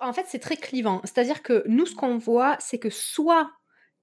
[0.00, 1.00] En fait, c'est très clivant.
[1.04, 3.50] C'est-à-dire que nous, ce qu'on voit, c'est que soit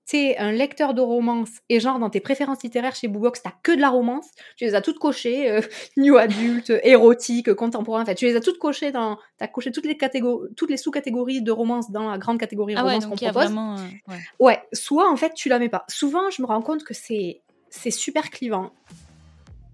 [0.06, 3.72] t'es un lecteur de romance et genre dans tes préférences littéraires chez Boobox, t'as que
[3.72, 4.26] de la romance,
[4.58, 5.62] tu les as toutes cochées, euh,
[5.98, 9.86] new adulte, érotique, contemporain, en fait, tu les as toutes cochées dans, t'as coché toutes
[9.86, 13.16] les catégories, toutes les sous-catégories de romance dans la grande catégorie ah romance ouais, qu'on
[13.16, 13.34] propose.
[13.34, 13.78] vraiment.
[13.78, 14.20] euh, ouais.
[14.40, 15.86] Ouais, soit en fait tu la mets pas.
[15.88, 18.72] Souvent, je me rends compte que c'est c'est super clivant.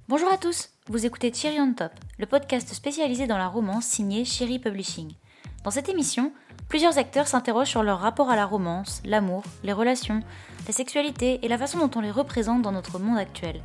[0.07, 4.23] Bonjour à tous, vous écoutez Thierry on Top, le podcast spécialisé dans la romance signé
[4.23, 5.13] Cherry Publishing.
[5.67, 6.31] Dans cette émission,
[6.69, 10.21] plusieurs acteurs s'interrogent sur leur rapport à la romance, l'amour, les relations,
[10.65, 13.61] la sexualité et la façon dont on les représente dans notre monde actuel.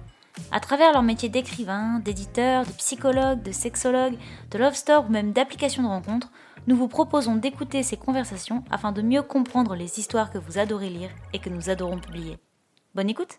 [0.50, 4.18] À travers leur métier d'écrivain, d'éditeur, de psychologue, de sexologue,
[4.50, 6.32] de love store ou même d'application de rencontre,
[6.66, 10.90] nous vous proposons d'écouter ces conversations afin de mieux comprendre les histoires que vous adorez
[10.90, 12.36] lire et que nous adorons publier.
[12.96, 13.38] Bonne écoute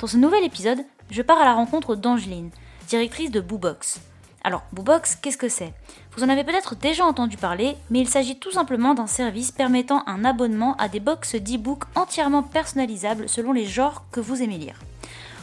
[0.00, 2.50] Dans ce nouvel épisode, je pars à la rencontre d'Angeline,
[2.88, 4.02] directrice de Boobox.
[4.44, 5.72] Alors, Boobox, qu'est-ce que c'est?
[6.14, 10.02] Vous en avez peut-être déjà entendu parler, mais il s'agit tout simplement d'un service permettant
[10.06, 14.78] un abonnement à des box d'e-book entièrement personnalisables selon les genres que vous aimez lire.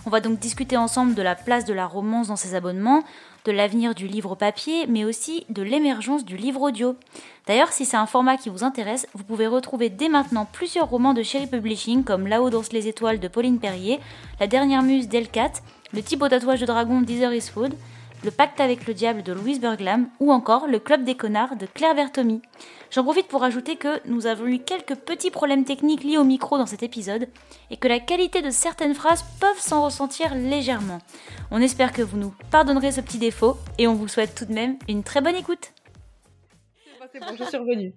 [0.05, 3.03] On va donc discuter ensemble de la place de la romance dans ces abonnements,
[3.45, 6.95] de l'avenir du livre papier, mais aussi de l'émergence du livre audio.
[7.47, 11.15] D'ailleurs, si c'est un format qui vous intéresse, vous pouvez retrouver dès maintenant plusieurs romans
[11.15, 13.99] de Cherry Publishing comme Là-haut dansent les étoiles de Pauline Perrier,
[14.39, 15.53] La dernière muse d'Elcat,
[15.93, 17.73] Le type au tatouage de dragon d'Heather Eastwood,
[18.23, 21.65] Le pacte avec le diable de Louise Berglam ou encore Le club des connards de
[21.65, 22.41] Claire Bertomi.
[22.91, 26.57] J'en profite pour ajouter que nous avons eu quelques petits problèmes techniques liés au micro
[26.57, 27.29] dans cet épisode
[27.71, 30.99] et que la qualité de certaines phrases peuvent s'en ressentir légèrement.
[31.49, 34.53] On espère que vous nous pardonnerez ce petit défaut et on vous souhaite tout de
[34.53, 35.71] même une très bonne écoute.
[37.13, 37.93] C'est bon, je suis revenue.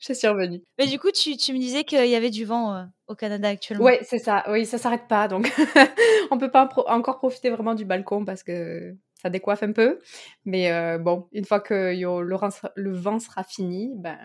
[0.00, 0.62] Je suis revenue.
[0.78, 3.48] Mais du coup, tu, tu me disais qu'il y avait du vent euh, au Canada
[3.48, 3.84] actuellement.
[3.84, 4.42] Ouais, c'est ça.
[4.48, 5.28] Oui, ça s'arrête pas.
[5.28, 5.52] Donc,
[6.32, 10.00] on peut pas pro- encore profiter vraiment du balcon parce que ça décoiffe un peu.
[10.44, 14.18] Mais euh, bon, une fois que yo- le, vent sera- le vent sera fini, ben,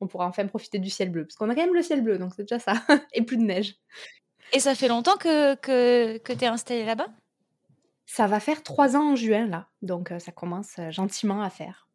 [0.00, 1.24] on pourra enfin profiter du ciel bleu.
[1.26, 2.72] Parce qu'on a quand même le ciel bleu, donc c'est déjà ça.
[3.12, 3.76] Et plus de neige.
[4.52, 7.08] Et ça fait longtemps que, que, que tu es installée là-bas?
[8.06, 9.68] Ça va faire trois ans en juin, là.
[9.82, 11.86] Donc, euh, ça commence euh, gentiment à faire.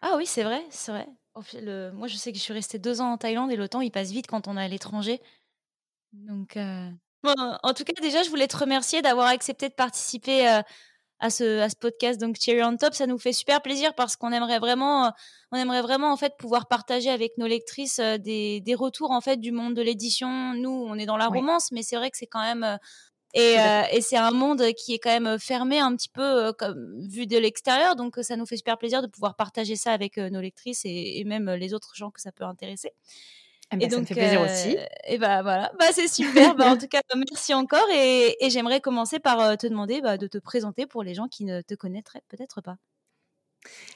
[0.00, 1.06] Ah oui, c'est vrai, c'est vrai.
[1.54, 3.80] Le- Moi, je sais que je suis restée deux ans en Thaïlande et le temps,
[3.80, 5.20] il passe vite quand on est à l'étranger.
[6.12, 6.88] Donc, euh,
[7.22, 10.62] bon, en tout cas, déjà, je voulais te remercier d'avoir accepté de participer euh,
[11.20, 12.20] à, ce, à ce podcast.
[12.20, 15.12] Donc, Cherry on Top, ça nous fait super plaisir parce qu'on aimerait vraiment,
[15.52, 19.20] on aimerait vraiment en fait pouvoir partager avec nos lectrices euh, des, des retours en
[19.20, 20.54] fait du monde de l'édition.
[20.54, 22.76] Nous, on est dans la romance, mais c'est vrai que c'est quand même euh,
[23.34, 26.52] et, euh, et c'est un monde qui est quand même fermé un petit peu euh,
[26.52, 27.96] comme, vu de l'extérieur.
[27.96, 31.18] Donc, ça nous fait super plaisir de pouvoir partager ça avec euh, nos lectrices et,
[31.18, 32.92] et même les autres gens que ça peut intéresser.
[33.74, 34.76] Eh ben, et ça me donc, fait plaisir euh, aussi.
[35.06, 36.54] Et bah voilà, bah, c'est super.
[36.54, 37.86] bah, en tout cas, merci encore.
[37.94, 41.28] Et, et j'aimerais commencer par euh, te demander bah, de te présenter pour les gens
[41.28, 42.76] qui ne te connaîtraient peut-être pas.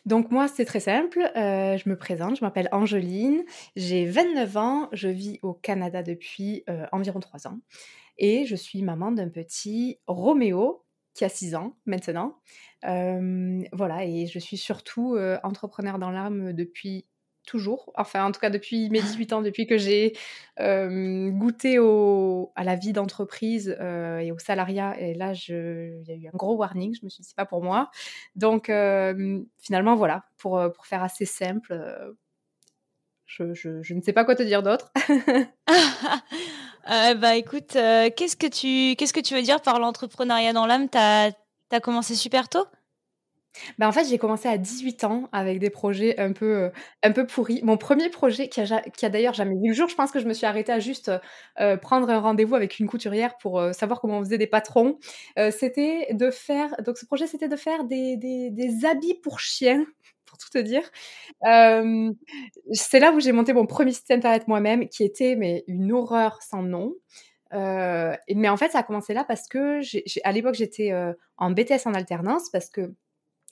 [0.06, 1.20] Donc moi, c'est très simple.
[1.36, 3.44] Euh, je me présente, je m'appelle Angeline,
[3.76, 7.58] j'ai 29 ans, je vis au Canada depuis euh, environ 3 ans
[8.18, 10.84] et je suis maman d'un petit Roméo
[11.14, 12.38] qui a 6 ans maintenant.
[12.84, 17.06] Euh, voilà, et je suis surtout euh, entrepreneur dans l'âme depuis
[17.48, 20.12] toujours, enfin en tout cas depuis mes 18 ans, depuis que j'ai
[20.60, 24.94] euh, goûté à la vie d'entreprise euh, et au salariat.
[25.00, 27.46] Et là, il y a eu un gros warning, je me suis dit, c'est pas
[27.46, 27.90] pour moi.
[28.36, 31.74] Donc euh, finalement, voilà, pour, faire assez simple,
[33.24, 33.44] je,
[33.94, 34.92] ne sais pas quoi te dire d'autre.
[37.20, 40.88] Bah écoute, qu'est-ce que tu qu'est-ce que tu veux dire par l'entrepreneuriat dans l'âme?
[40.88, 41.32] T'as
[41.70, 42.64] as commencé super tôt?
[43.78, 46.70] Ben, en fait, j'ai commencé à 18 ans avec des projets un peu, euh,
[47.02, 47.60] un peu pourris.
[47.62, 50.20] Mon premier projet, qui a, qui a d'ailleurs jamais vu le jour, je pense que
[50.20, 51.10] je me suis arrêtée à juste
[51.60, 54.98] euh, prendre un rendez-vous avec une couturière pour euh, savoir comment on faisait des patrons.
[55.50, 59.84] C'était de faire, donc ce projet, c'était de faire des, des, des habits pour chiens,
[60.26, 60.82] pour tout te dire.
[62.72, 66.42] C'est là où j'ai monté mon premier site internet moi-même, qui était mais une horreur
[66.42, 66.94] sans nom.
[67.52, 69.80] Mais en fait, ça a commencé là parce que
[70.24, 70.92] à l'époque, j'étais
[71.36, 72.92] en BTS en alternance parce que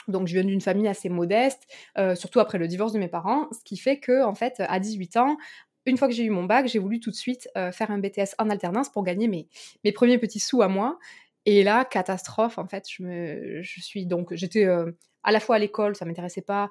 [0.09, 1.67] donc, je viens d'une famille assez modeste,
[1.99, 4.79] euh, surtout après le divorce de mes parents, ce qui fait que, en fait, à
[4.79, 5.37] 18 ans,
[5.85, 7.99] une fois que j'ai eu mon bac, j'ai voulu tout de suite euh, faire un
[7.99, 9.49] BTS en alternance pour gagner mes,
[9.85, 10.99] mes premiers petits sous à moi.
[11.45, 14.91] Et là, catastrophe, en fait, je, me, je suis donc, j'étais euh,
[15.23, 16.71] à la fois à l'école, ça m'intéressait pas,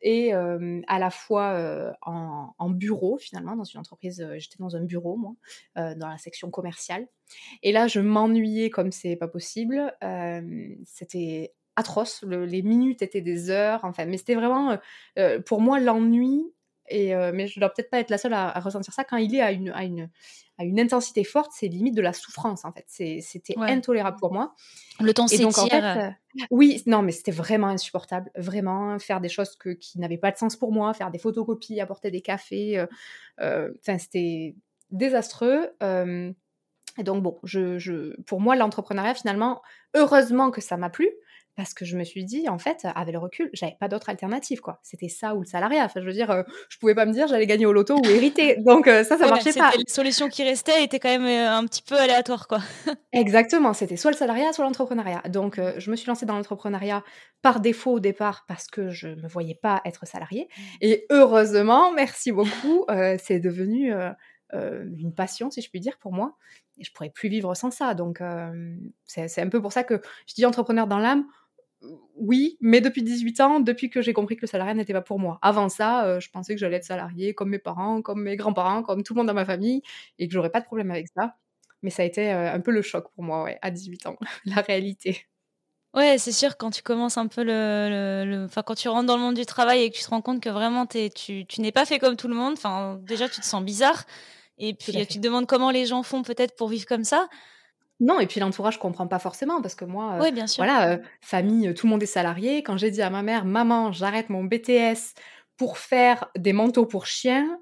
[0.00, 5.18] et à la fois en, en bureau, finalement, dans une entreprise, j'étais dans un bureau,
[5.18, 5.34] moi,
[5.76, 7.06] dans la section commerciale.
[7.62, 9.94] Et là, je m'ennuyais comme c'est pas possible.
[10.86, 12.22] C'était atroce.
[12.26, 13.80] Le- les minutes étaient des heures.
[13.84, 14.76] Enfin, mais c'était vraiment, euh,
[15.18, 16.52] euh, pour moi, l'ennui
[16.90, 19.04] Et, mais je dois peut-être pas être la seule à, ressentir ça.
[19.04, 20.08] Quand il est à une, à une,
[20.56, 22.86] à une intensité forte, c'est limite de la souffrance en fait.
[22.88, 24.54] C'était intolérable pour moi.
[24.98, 25.48] Le temps s'étire.
[25.48, 26.14] En fait,
[26.50, 28.30] oui, non, mais c'était vraiment insupportable.
[28.36, 31.78] Vraiment, faire des choses que, qui n'avaient pas de sens pour moi, faire des photocopies,
[31.80, 32.82] apporter des cafés.
[33.38, 34.56] Enfin, c'était
[34.90, 35.70] désastreux.
[35.82, 39.60] et donc, bon, je, je, pour moi, l'entrepreneuriat, finalement,
[39.94, 41.10] heureusement que ça m'a plu,
[41.58, 44.60] parce que je me suis dit, en fait, avec le recul, j'avais pas d'autre alternative,
[44.60, 44.78] quoi.
[44.84, 45.84] C'était ça ou le salariat.
[45.84, 48.58] Enfin, je veux dire, je pouvais pas me dire j'allais gagner au loto ou hériter.
[48.64, 49.72] Donc ça, ça marchait pas.
[49.76, 52.60] Les solutions qui restaient étaient quand même un petit peu aléatoires, quoi.
[53.12, 53.72] Exactement.
[53.72, 55.22] C'était soit le salariat, soit l'entrepreneuriat.
[55.30, 57.02] Donc je me suis lancée dans l'entrepreneuriat
[57.42, 60.46] par défaut au départ parce que je me voyais pas être salariée.
[60.56, 60.62] Mmh.
[60.82, 62.86] Et heureusement, merci beaucoup,
[63.18, 63.92] c'est devenu
[64.52, 66.36] une passion, si je puis dire, pour moi.
[66.78, 67.94] Et je pourrais plus vivre sans ça.
[67.94, 68.22] Donc,
[69.06, 71.26] c'est un peu pour ça que je dis entrepreneur dans l'âme
[72.16, 75.18] oui, mais depuis 18 ans, depuis que j'ai compris que le salariat n'était pas pour
[75.18, 75.38] moi.
[75.42, 78.82] Avant ça, euh, je pensais que j'allais être salarié comme mes parents, comme mes grands-parents,
[78.82, 79.82] comme tout le monde dans ma famille,
[80.18, 81.36] et que j'aurais pas de problème avec ça.
[81.82, 84.16] Mais ça a été euh, un peu le choc pour moi, ouais, à 18 ans,
[84.44, 85.26] la réalité.
[85.94, 88.44] Ouais, c'est sûr, quand tu commences un peu le.
[88.44, 90.42] Enfin, quand tu rentres dans le monde du travail et que tu te rends compte
[90.42, 93.46] que vraiment tu, tu n'es pas fait comme tout le monde, enfin, déjà tu te
[93.46, 94.04] sens bizarre.
[94.58, 97.28] Et puis tu te demandes comment les gens font peut-être pour vivre comme ça.
[98.00, 100.64] Non, et puis l'entourage ne comprend pas forcément parce que moi, euh, bien sûr.
[100.64, 102.62] voilà, euh, famille, tout le monde est salarié.
[102.62, 105.14] Quand j'ai dit à ma mère, maman, j'arrête mon BTS
[105.56, 107.58] pour faire des manteaux pour chiens,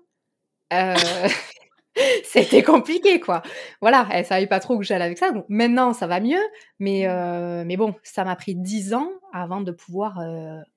[0.75, 0.95] euh,
[2.25, 3.41] c'était compliqué, quoi.
[3.81, 5.31] Voilà, elle savait pas trop où j'allais avec ça.
[5.31, 6.43] Donc maintenant, ça va mieux,
[6.79, 7.65] mais, mmh.
[7.65, 10.19] mais bon, ça m'a pris dix ans avant de pouvoir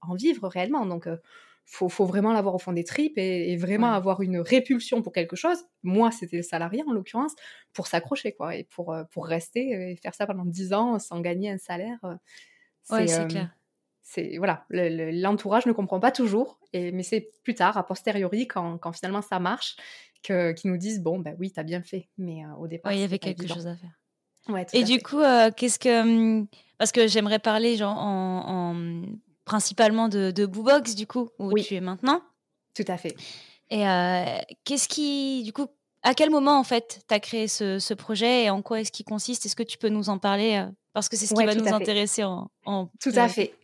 [0.01, 0.85] en vivre réellement.
[0.85, 1.09] Donc
[1.69, 5.36] faut, faut vraiment l'avoir au fond des tripes et, vraiment avoir une répulsion pour quelque
[5.36, 5.57] chose.
[5.83, 7.33] Moi, c'était le salarié en l'occurrence,
[7.74, 11.19] pour s'accrocher, quoi, et pour, euh, pour rester et faire ça pendant 10 ans sans
[11.21, 12.00] gagner un salaire.
[12.04, 12.16] Euh,
[12.81, 13.56] c'est c'est euh, clair.
[14.01, 18.80] C'est, voilà, l'entourage ne comprend pas toujours, et, mais c'est plus tard, a posteriori, quand,
[18.80, 19.75] quand finalement ça marche,
[20.24, 22.92] que, qu'ils nous disent bon, ben oui, t'as bien fait, mais au départ.
[22.94, 23.92] il y avait quelque chose à faire.
[24.48, 25.21] Ouais, et du coup,
[25.56, 26.01] qu'est-ce que.
[26.01, 26.48] Hum,
[26.80, 29.04] parce que j'aimerais parler genre, en, en
[29.50, 32.22] principalement de, de Boobox, du coup, où tu es maintenant.
[32.75, 33.16] Tout à fait.
[33.72, 34.24] Et euh,
[34.63, 35.66] qu'est-ce qui, du coup,
[36.04, 39.06] à quel moment, en fait, tu as créé ce, projet et en quoi est-ce qu'il
[39.06, 39.48] consiste?
[39.48, 41.68] Est-ce que tu peux nous en parler euh, Parce que c'est ce qui va nous
[41.68, 42.51] intéresser en,
[43.01, 43.56] Tout à fait.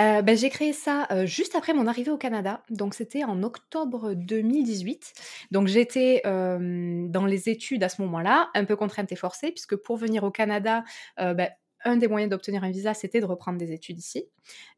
[0.00, 4.14] Euh, ben, j'ai créé ça juste après mon arrivée au Canada, donc c'était en octobre
[4.14, 5.12] 2018.
[5.52, 9.96] Donc j'étais dans les études à ce moment-là, un peu contrainte et forcée, puisque pour
[9.96, 10.82] venir au Canada,
[11.16, 11.48] ben,
[11.84, 14.24] un des moyens d'obtenir un visa, c'était de reprendre des études ici.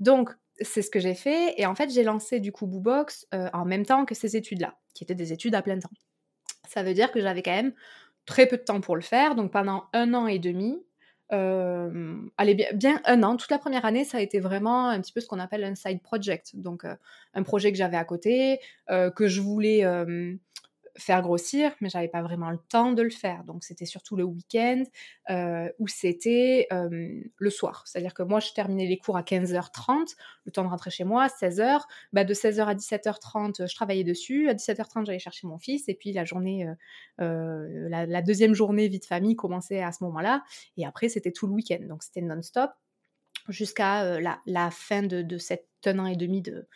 [0.00, 0.30] Donc
[0.60, 1.54] c'est ce que j'ai fait.
[1.58, 4.76] Et en fait, j'ai lancé du coup Boobox euh, en même temps que ces études-là,
[4.94, 5.90] qui étaient des études à plein temps.
[6.68, 7.72] Ça veut dire que j'avais quand même
[8.26, 9.34] très peu de temps pour le faire.
[9.34, 10.78] Donc pendant un an et demi,
[11.32, 15.00] euh, allez, bien, bien, un an, toute la première année, ça a été vraiment un
[15.00, 16.56] petit peu ce qu'on appelle un side project.
[16.56, 16.94] Donc euh,
[17.34, 19.84] un projet que j'avais à côté, que je voulais
[20.96, 23.44] faire grossir, mais j'avais pas vraiment le temps de le faire.
[23.44, 24.82] Donc c'était surtout le week-end
[25.30, 27.84] euh, ou c'était le soir.
[27.86, 30.14] C'est-à-dire que moi je terminais les cours à 15h30,
[30.44, 31.80] le temps de rentrer chez moi, 16h.
[32.12, 34.48] Bah, de 16h à 17h30, je travaillais dessus.
[34.48, 35.88] À 17h30, j'allais chercher mon fils.
[35.88, 36.74] Et puis la journée, euh,
[37.20, 40.42] euh, la, deuxième journée vie de famille commençait à ce moment-là.
[40.76, 41.80] Et après, c'était tout le week-end.
[41.88, 42.70] Donc c'était non-stop
[43.48, 46.66] jusqu'à la, fin de, de cet un an et demi de,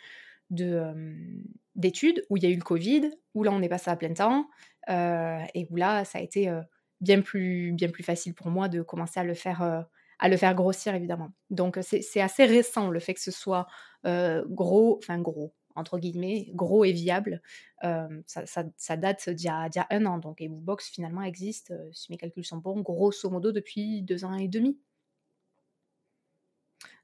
[1.75, 4.13] d'études où il y a eu le Covid, où là on est passé à plein
[4.13, 4.47] temps,
[4.87, 6.51] et où là ça a été
[7.01, 9.61] bien, plus, bien plus facile pour moi de commencer à le faire,
[10.19, 11.29] à le faire grossir évidemment.
[11.49, 13.67] Donc c'est assez récent le fait que ce soit
[14.03, 17.41] gros, enfin gros, entre guillemets, gros et viable.
[17.81, 20.17] ça, date d'il y, a un an.
[20.19, 24.47] Donc Box finalement existe, si mes calculs sont bons, grosso modo depuis deux ans et
[24.47, 24.79] demi.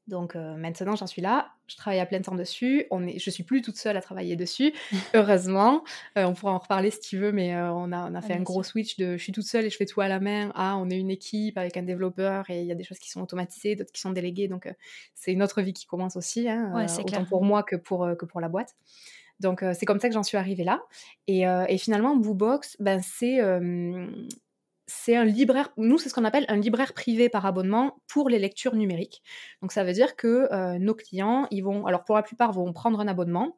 [0.07, 1.51] Donc euh, maintenant, j'en suis là.
[1.67, 2.85] Je travaille à plein temps dessus.
[2.91, 4.73] On est, je suis plus toute seule à travailler dessus,
[5.13, 5.83] heureusement.
[6.17, 8.21] Euh, on pourra en reparler si tu veux, mais euh, on a, on a ah,
[8.21, 10.19] fait un gros switch de je suis toute seule et je fais tout à la
[10.19, 10.51] main.
[10.55, 13.09] Ah, on est une équipe avec un développeur et il y a des choses qui
[13.09, 14.47] sont automatisées, d'autres qui sont déléguées.
[14.47, 14.73] Donc
[15.15, 18.41] c'est une autre vie qui commence aussi, hein, autant pour moi que pour, que pour
[18.41, 18.75] la boîte.
[19.39, 20.83] Donc c'est comme ça que j'en suis arrivée là.
[21.27, 23.39] Et, et finalement, Boobox, ben, c'est
[24.91, 28.39] c'est un libraire, nous c'est ce qu'on appelle un libraire privé par abonnement pour les
[28.39, 29.23] lectures numériques.
[29.61, 32.73] Donc ça veut dire que euh, nos clients, ils vont, alors pour la plupart, vont
[32.73, 33.57] prendre un abonnement,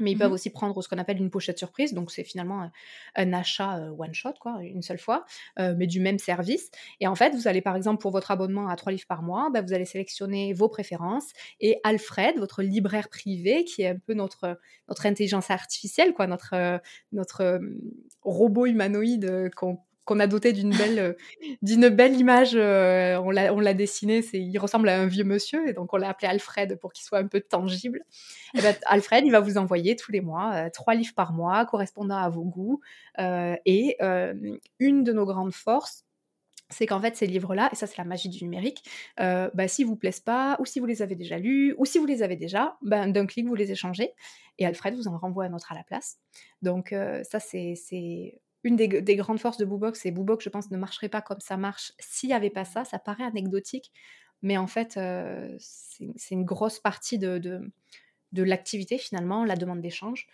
[0.00, 2.68] mais ils peuvent mmh aussi prendre ce qu'on appelle une pochette surprise, donc c'est finalement
[3.14, 5.24] un, achat euh, one shot, quoi, une seule fois,
[5.60, 6.70] euh, mais du même service.
[6.98, 9.50] Et en fait, vous allez par exemple pour votre abonnement à 3 livres par mois,
[9.50, 14.14] bah, vous allez sélectionner vos préférences et Alfred, votre libraire privé, qui est un peu
[14.14, 16.80] notre, notre intelligence artificielle, quoi, notre,
[17.12, 17.60] notre
[18.22, 21.16] robot humanoïde qu'on qu'on a doté d'une belle,
[21.62, 22.54] d'une belle image.
[22.54, 26.08] on l'a, on l'a dessiné, il ressemble à un vieux monsieur, et donc on l'a
[26.08, 28.00] appelé Alfred pour qu'il soit un peu tangible.
[28.54, 32.16] Et ben, Alfred, il va vous envoyer tous les mois trois livres par mois correspondant
[32.16, 32.80] à vos goûts.
[33.18, 33.96] et
[34.78, 36.04] une de nos grandes forces,
[36.70, 38.82] c'est qu'en fait ces livres-là, et ça c'est la magie du numérique,
[39.20, 42.06] euh, bah, vous plaisent pas, ou si vous les avez déjà lus, ou si vous
[42.06, 44.12] les avez déjà, ben, d'un clic vous les échangez,
[44.58, 46.18] et Alfred vous en renvoie un autre à la place.
[46.62, 50.76] Donc euh, ça c'est une des, grandes forces de Boobox, et Boobox je pense ne
[50.76, 53.92] marcherait pas comme ça marche s'il n'y avait pas ça, ça paraît anecdotique,
[54.42, 57.70] mais en fait euh, c'est une grosse partie de,
[58.32, 60.26] l'activité finalement, la demande d'échange.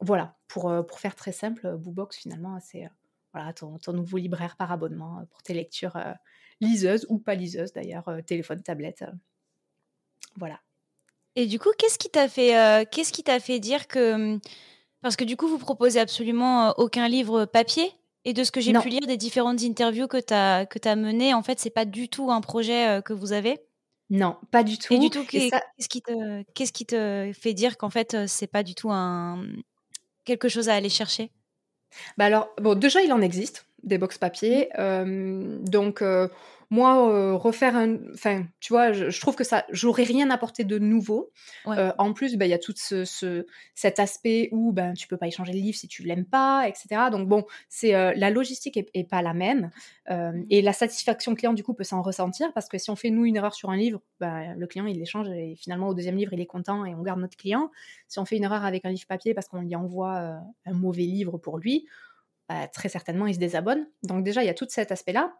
[0.00, 2.88] voilà, pour, pour faire très simple, Boobox finalement c'est
[3.34, 6.12] voilà, ton, nouveau libraire par abonnement euh, pour tes lectures euh,
[6.60, 9.04] liseuses ou pas liseuses d'ailleurs, euh, téléphone, tablette.
[10.36, 10.60] voilà.
[11.36, 12.28] Et du coup, qu'est-ce qui t'a
[13.40, 14.40] fait, dire que, mmh,
[15.04, 17.92] parce que du coup, vous proposez absolument aucun livre papier?
[18.24, 20.96] Et de ce que j'ai pu lire des différentes interviews que tu as, que as
[20.96, 23.60] menées, en fait, c'est pas du tout un projet que vous avez?
[24.08, 24.94] Non, pas du tout.
[24.94, 26.02] Et du tout, qu'est-ce qui,
[26.72, 29.44] qui te fait dire qu'en fait, c'est pas du tout un,
[30.24, 31.30] quelque chose à aller chercher?
[32.16, 34.70] Bah alors, bon, déjà, il en existe des box papier.
[34.78, 35.64] Mmh.
[35.64, 36.02] donc,
[36.74, 37.98] moi, refaire un.
[38.12, 39.64] Enfin, tu vois, je, trouve que ça.
[39.70, 41.30] J'aurais rien apporté de nouveau.
[41.66, 45.26] en plus, bah, il y a tout ce, cet aspect où ben, tu peux pas
[45.26, 47.10] échanger le livre si tu l'aimes pas, etc.
[47.10, 49.70] Donc, bon, c'est la logistique est, pas la même.
[50.10, 50.42] Mmh.
[50.50, 53.24] et la satisfaction client, du coup, peut s'en ressentir parce que si on fait, nous,
[53.24, 56.32] une erreur sur un livre, bah, le client, il l'échange et finalement, au deuxième livre,
[56.32, 57.70] il est content et on garde notre client.
[58.08, 61.02] Si on fait une erreur avec un livre papier parce qu'on lui envoie un mauvais
[61.02, 61.86] livre pour lui,
[62.48, 63.86] bah, très certainement, il se désabonne.
[64.02, 65.34] Donc, déjà, il y a tout cet aspect-là.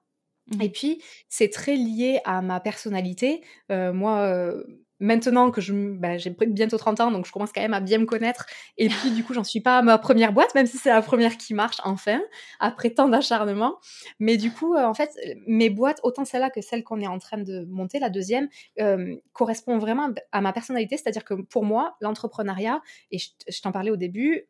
[0.48, 3.42] Mmh et puis, c'est très lié à ma personnalité.
[3.70, 4.52] moi,
[5.00, 7.98] maintenant que je, bah, j'ai bientôt 30 ans, donc je commence quand même à bien
[7.98, 8.46] me connaître.
[8.78, 11.02] Et puis, du coup, j'en suis pas à ma première boîte, même si c'est la
[11.02, 12.20] première qui marche, enfin,
[12.60, 13.76] après tant d'acharnement.
[14.18, 15.10] Mais du coup, en fait,
[15.46, 18.48] mes boîtes, autant celle-là que celle qu'on est en train de monter, la deuxième,
[19.32, 20.96] correspond vraiment à ma personnalité.
[20.96, 24.46] C'est-à-dire que pour moi, l'entrepreneuriat, et je, je t'en parlais au début,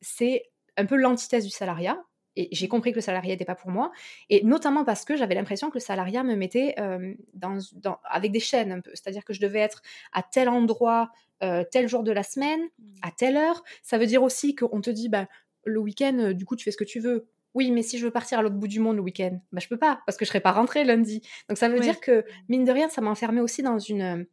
[0.00, 0.44] c'est
[0.76, 1.98] un peu l'antithèse du salariat.
[2.36, 3.90] Et j'ai compris que le salariat n'était pas pour moi.
[4.28, 7.58] Et notamment parce que j'avais l'impression que le salariat me mettait euh, dans,
[8.04, 8.90] avec des chaînes un peu.
[8.94, 9.82] C'est-à-dire que je devais être
[10.12, 11.10] à tel endroit,
[11.42, 12.84] euh, tel jour de la semaine, mmh.
[13.02, 13.64] à telle heure.
[13.82, 15.26] Ça veut dire aussi qu'on te dit, bah,
[15.64, 17.28] le week-end, euh, du coup, tu fais ce que tu veux.
[17.54, 19.66] Oui, mais si je veux partir à l'autre bout du monde le week-end, bah, je
[19.66, 21.20] peux pas, parce que je serai pas rentrée lundi.
[21.48, 24.26] Donc ça veut dire que, mine de rien, ça m'enfermait aussi dans une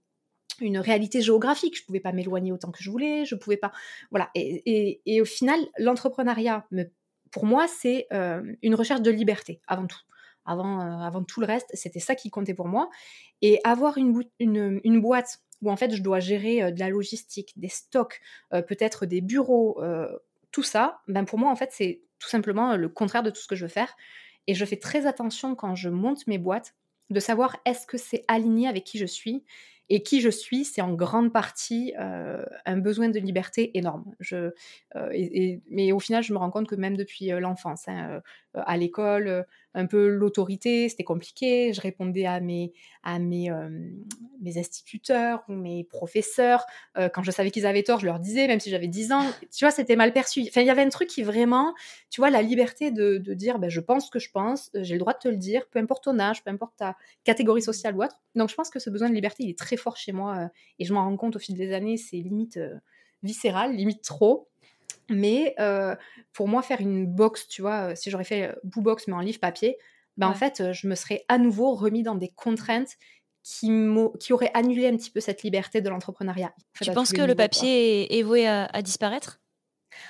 [0.59, 1.77] une réalité géographique.
[1.77, 3.71] Je pouvais pas m'éloigner autant que je voulais, je pouvais pas.
[4.11, 4.29] Voilà.
[4.33, 6.85] Et, et au final, l'entrepreneuriat me
[7.31, 8.07] pour moi, c'est
[8.61, 9.99] une recherche de liberté avant tout.
[10.45, 12.89] Avant, avant tout le reste, c'était ça qui comptait pour moi.
[13.41, 18.21] Et avoir une, boîte où en fait je dois gérer de la logistique, des stocks,
[18.51, 19.81] peut-être des bureaux,
[20.51, 23.47] tout ça, ben pour moi en fait c'est tout simplement le contraire de tout ce
[23.47, 23.95] que je veux faire.
[24.47, 26.73] Et je fais très attention quand je monte mes boîtes
[27.09, 29.43] de savoir est-ce que c'est aligné avec qui je suis
[29.89, 34.05] et qui je suis, c'est en grande partie euh, un besoin de liberté énorme.
[34.19, 34.51] Je,
[34.95, 38.21] euh, mais au final, je me rends compte que même depuis euh, l'enfance, hein,
[38.65, 41.73] à l'école, un peu l'autorité, c'était compliqué.
[41.73, 42.73] Je répondais à mes,
[43.03, 43.49] à mes,
[44.41, 46.65] mes instituteurs ou mes professeurs.
[46.95, 49.21] quand je savais qu'ils avaient tort, je leur disais, même si j'avais 10 ans.
[49.51, 50.43] Tu vois, c'était mal perçu.
[50.47, 51.73] Enfin, il y avait un truc qui vraiment,
[52.09, 54.93] tu vois, la liberté de, de dire, ben, je pense ce que je pense, j'ai
[54.93, 57.95] le droit de te le dire, peu importe ton âge, peu importe ta catégorie sociale
[57.95, 58.19] ou autre.
[58.35, 60.49] Donc, je pense que ce besoin de liberté, il est très fort chez moi.
[60.79, 62.59] et je m'en rends compte au fil des années, c'est limite
[63.23, 64.47] viscéral, limite trop.
[65.09, 65.55] Mais
[66.33, 69.77] pour moi, faire une box, tu vois, si j'aurais fait box mais en livre papier,
[70.17, 72.97] ben en fait, je me serais à nouveau remis dans des contraintes
[73.43, 73.69] qui,
[74.19, 76.53] qui auraient annulé un petit peu cette liberté de l'entrepreneuriat.
[76.81, 79.39] tu penses que le papier est, voué à disparaître?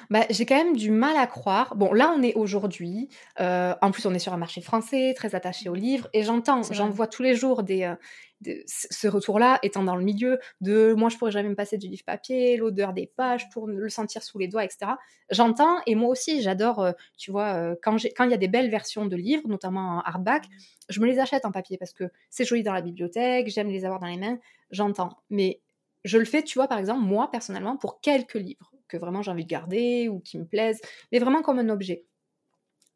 [0.10, 1.76] Bah, j'ai quand même du mal à croire.
[1.76, 3.10] Bon, là, on est aujourd'hui.
[3.40, 6.10] Euh, en plus, on est sur un marché français, très attaché aux livres.
[6.14, 10.40] Et j'entends, j'en vois tous les jours des, euh, ce retour-là, étant dans le milieu
[10.62, 13.90] de moi, je pourrais jamais me passer du livre papier, l'odeur des pages, pour le
[13.90, 14.92] sentir sous les doigts, etc.
[15.30, 19.06] J'entends, et moi aussi, j'adore, euh, tu vois, quand il y a des belles versions
[19.06, 20.46] de livres, notamment en hardback,
[20.90, 23.86] je me les achète en papier parce que c'est joli dans la bibliothèque, j'aime les
[23.86, 24.38] avoir dans les mains,
[24.72, 25.18] j'entends.
[25.30, 25.62] Mais
[26.06, 29.32] je le fais, tu vois, par exemple, moi, personnellement, pour quelques livres que vraiment j'ai
[29.32, 32.06] envie de garder ou qui me plaisent, mais vraiment comme un objet.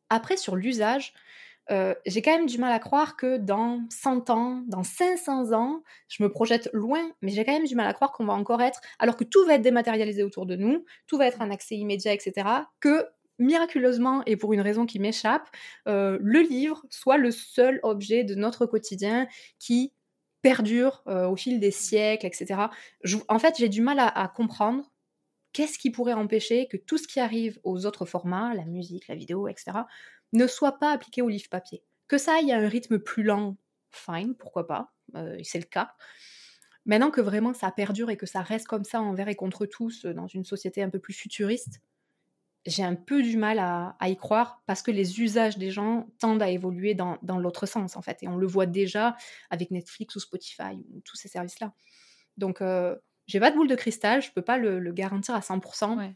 [0.09, 1.13] Après, sur l'usage,
[1.69, 5.83] euh, j'ai quand même du mal à croire que dans 100 ans, dans 500 ans,
[6.09, 8.61] je me projette loin, mais j'ai quand même du mal à croire qu'on va encore
[8.61, 11.75] être, alors que tout va être dématérialisé autour de nous, tout va être un accès
[11.75, 12.47] immédiat, etc.,
[12.79, 13.05] que
[13.39, 15.47] miraculeusement, et pour une raison qui m'échappe,
[15.87, 19.93] euh, le livre soit le seul objet de notre quotidien qui
[20.41, 22.67] perdure euh, au fil des siècles, etc.
[23.27, 24.90] en fait, j'ai du mal à comprendre
[25.53, 29.15] qu'est-ce qui pourrait empêcher que tout ce qui arrive aux autres formats, la musique, la
[29.15, 29.71] vidéo, etc.,
[30.33, 31.83] ne soit pas appliqué au livre papier?
[32.07, 33.57] Que ça aille à un rythme plus lent,
[33.89, 35.93] fine, pourquoi pas, euh, c'est le cas.
[36.85, 40.05] Maintenant que vraiment ça perdure et que ça reste comme ça envers et contre tous
[40.05, 41.81] dans une société un peu plus futuriste,
[42.65, 46.43] j'ai un peu du mal à, y croire parce que les usages des gens tendent
[46.43, 48.21] à évoluer dans, l'autre sens en fait.
[48.21, 49.15] Et on le voit déjà
[49.49, 51.73] avec Netflix ou Spotify ou tous ces services-là.
[52.37, 52.95] Donc, euh,
[53.27, 56.13] j'ai pas de boule de cristal, je peux pas le, garantir à 100%.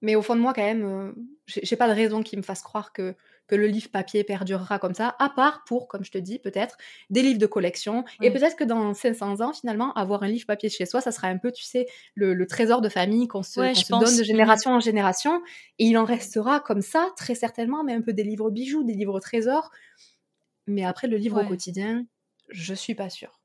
[0.00, 1.12] Mais au fond de moi, quand même, euh,
[1.46, 3.16] j'ai pas de raison qui me fasse croire que,
[3.48, 6.76] que le livre papier perdurera comme ça, à part pour, comme je te dis, peut-être
[7.10, 8.04] des livres de collection.
[8.22, 11.28] Et peut-être que dans 500 ans, finalement, avoir un livre papier chez soi, ça sera
[11.28, 15.42] un peu, tu sais, le, trésor de famille qu'on se, donne de génération en génération.
[15.78, 18.94] Et il en restera comme ça, très certainement, mais un peu des livres bijoux, des
[18.94, 19.70] livres trésors.
[20.68, 22.04] Mais après, le livre au quotidien,
[22.50, 23.37] je suis pas sûre.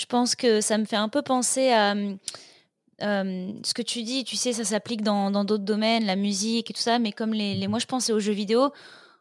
[0.00, 4.24] Je pense que ça me fait un peu penser à hum, ce que tu dis,
[4.24, 7.68] tu sais, ça s'applique dans d'autres domaines, la musique et tout ça, mais comme les,
[7.68, 8.70] moi je pensais aux jeux vidéo,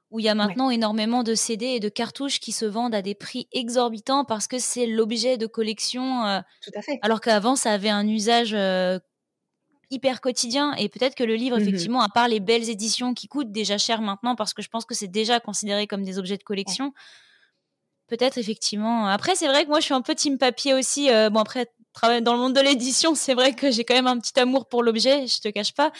[0.10, 3.02] où il y a maintenant énormément de CD et de cartouches qui se vendent à
[3.02, 6.42] des prix exorbitants parce que c'est l'objet de collection.
[6.64, 6.98] tout à fait.
[7.02, 8.56] Alors qu'avant, ça avait un usage
[9.92, 13.28] hyper quotidien et peut-être que le livre, mmh effectivement, à part les belles éditions qui
[13.28, 16.38] coûtent déjà cher maintenant parce que je pense que c'est déjà considéré comme des objets
[16.38, 16.94] de collection.
[18.10, 19.08] Peut-être effectivement.
[19.08, 21.10] Après, c'est vrai que moi, je suis un peu team papier aussi.
[21.32, 24.20] bon, après, travailler dans le monde de l'édition, c'est vrai que j'ai quand même un
[24.20, 25.92] petit amour pour l'objet, je te cache pas.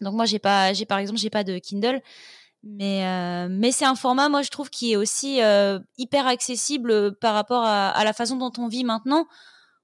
[0.00, 2.00] Donc moi j'ai pas j'ai par exemple, j'ai pas de Kindle.
[2.62, 7.16] Mais, euh, mais c'est un format, moi, je trouve, qui est aussi euh, hyper accessible
[7.16, 9.26] par rapport à, la façon dont on vit maintenant.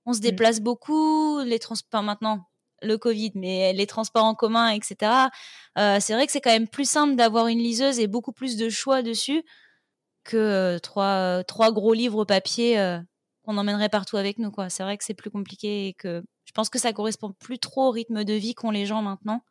[0.04, 0.22] On se mmh.
[0.22, 2.46] déplace beaucoup, les transports maintenant,
[2.82, 5.10] le Covid, mais les transports en commun, etc.
[5.78, 8.58] Euh, c'est vrai que c'est quand même plus simple d'avoir une liseuse et beaucoup plus
[8.58, 9.42] de choix dessus
[10.26, 12.76] que trois, trois gros livres papier
[13.44, 14.50] qu'on emmènerait partout avec nous.
[14.50, 14.68] quoi.
[14.68, 17.88] C'est vrai que c'est plus compliqué et que je pense que ça correspond plus trop
[17.88, 19.42] au rythme de vie qu'ont les gens maintenant.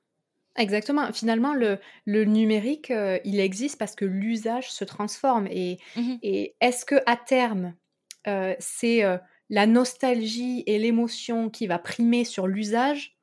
[0.58, 1.12] Exactement.
[1.12, 5.48] Finalement, le, le numérique, euh, il existe parce que l'usage se transforme.
[5.48, 7.76] Et, mmh et est-ce que à terme,
[8.28, 9.18] euh, c'est euh,
[9.50, 13.18] la nostalgie et l'émotion qui va primer sur l'usage?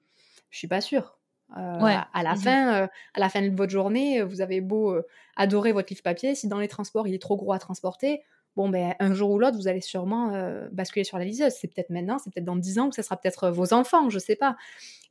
[0.51, 1.19] Je suis pas sûre.
[1.55, 4.97] À, la mmh fin, à la fin de votre journée, vous avez beau
[5.37, 8.23] adorer votre livre papier, si dans les transports il est trop gros à transporter,
[8.57, 11.53] bon, ben, un jour ou l'autre, vous allez sûrement euh, basculer sur la liseuse.
[11.53, 14.11] C'est peut-être maintenant, c'est peut-être dans 10 ans, ou ça sera peut-être euh, vos enfants,
[14.11, 14.57] je sais pas.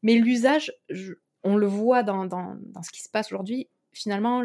[0.04, 0.74] Mais l'usage,
[1.44, 4.42] on le voit dans, dans, dans, ce qui se passe aujourd'hui, finalement,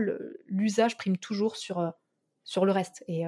[0.46, 1.90] l'usage prime toujours sur, euh,
[2.44, 3.04] sur le reste.
[3.08, 3.24] Et,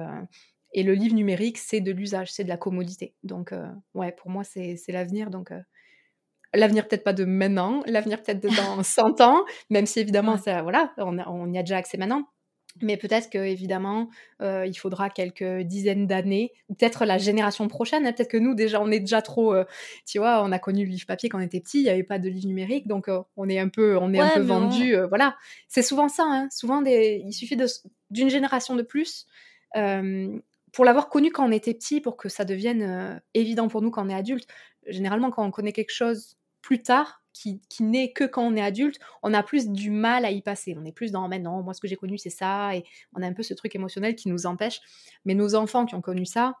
[0.73, 3.15] et le livre numérique, c'est de l'usage, c'est de la commodité.
[3.23, 3.53] Donc,
[3.95, 5.29] ouais, pour moi, c'est l'avenir.
[5.29, 5.51] Donc,
[6.53, 10.61] l'avenir peut-être pas de maintenant, l'avenir peut-être de dans 100 ans, même si évidemment, ça,
[10.61, 12.27] voilà, on, on y a déjà accès maintenant.
[12.81, 14.09] Mais peut-être que évidemment,
[14.41, 18.05] euh, il faudra quelques dizaines d'années, ou peut-être la génération prochaine.
[18.05, 19.65] Hein, peut-être que nous déjà, on est déjà trop, euh,
[20.05, 22.03] tu vois, on a connu le livre papier quand on était petit, il n'y avait
[22.03, 24.95] pas de livre numérique, donc euh, on est un peu, on est un peu vendu,
[25.09, 25.35] voilà.
[25.67, 26.23] C'est souvent ça.
[26.25, 27.57] Hein, souvent, des, il suffit
[28.11, 29.25] d'une génération de plus
[30.71, 34.05] pour l'avoir connu quand on était petit, pour que ça devienne évident pour nous quand
[34.05, 34.47] on est adulte.
[34.87, 38.99] Généralement, quand on connaît quelque chose plus tard, qui, n'est que quand on est adulte,
[39.23, 40.75] on a plus du mal à y passer.
[40.77, 42.83] On est plus dans, mais non, moi ce que j'ai connu c'est ça, et
[43.15, 44.81] on a un peu ce truc émotionnel qui nous empêche.
[45.25, 46.55] Mais nos enfants qui ont connu ça,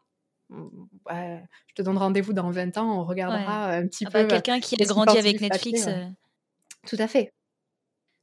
[0.49, 0.67] mm,
[1.09, 4.29] je te donne rendez-vous dans 20 ans, on regardera un petit ah bah, peu.
[4.29, 5.87] Quelqu'un qui a grandi avec Netflix.
[5.87, 6.05] Euh.
[6.87, 7.33] Tout à fait.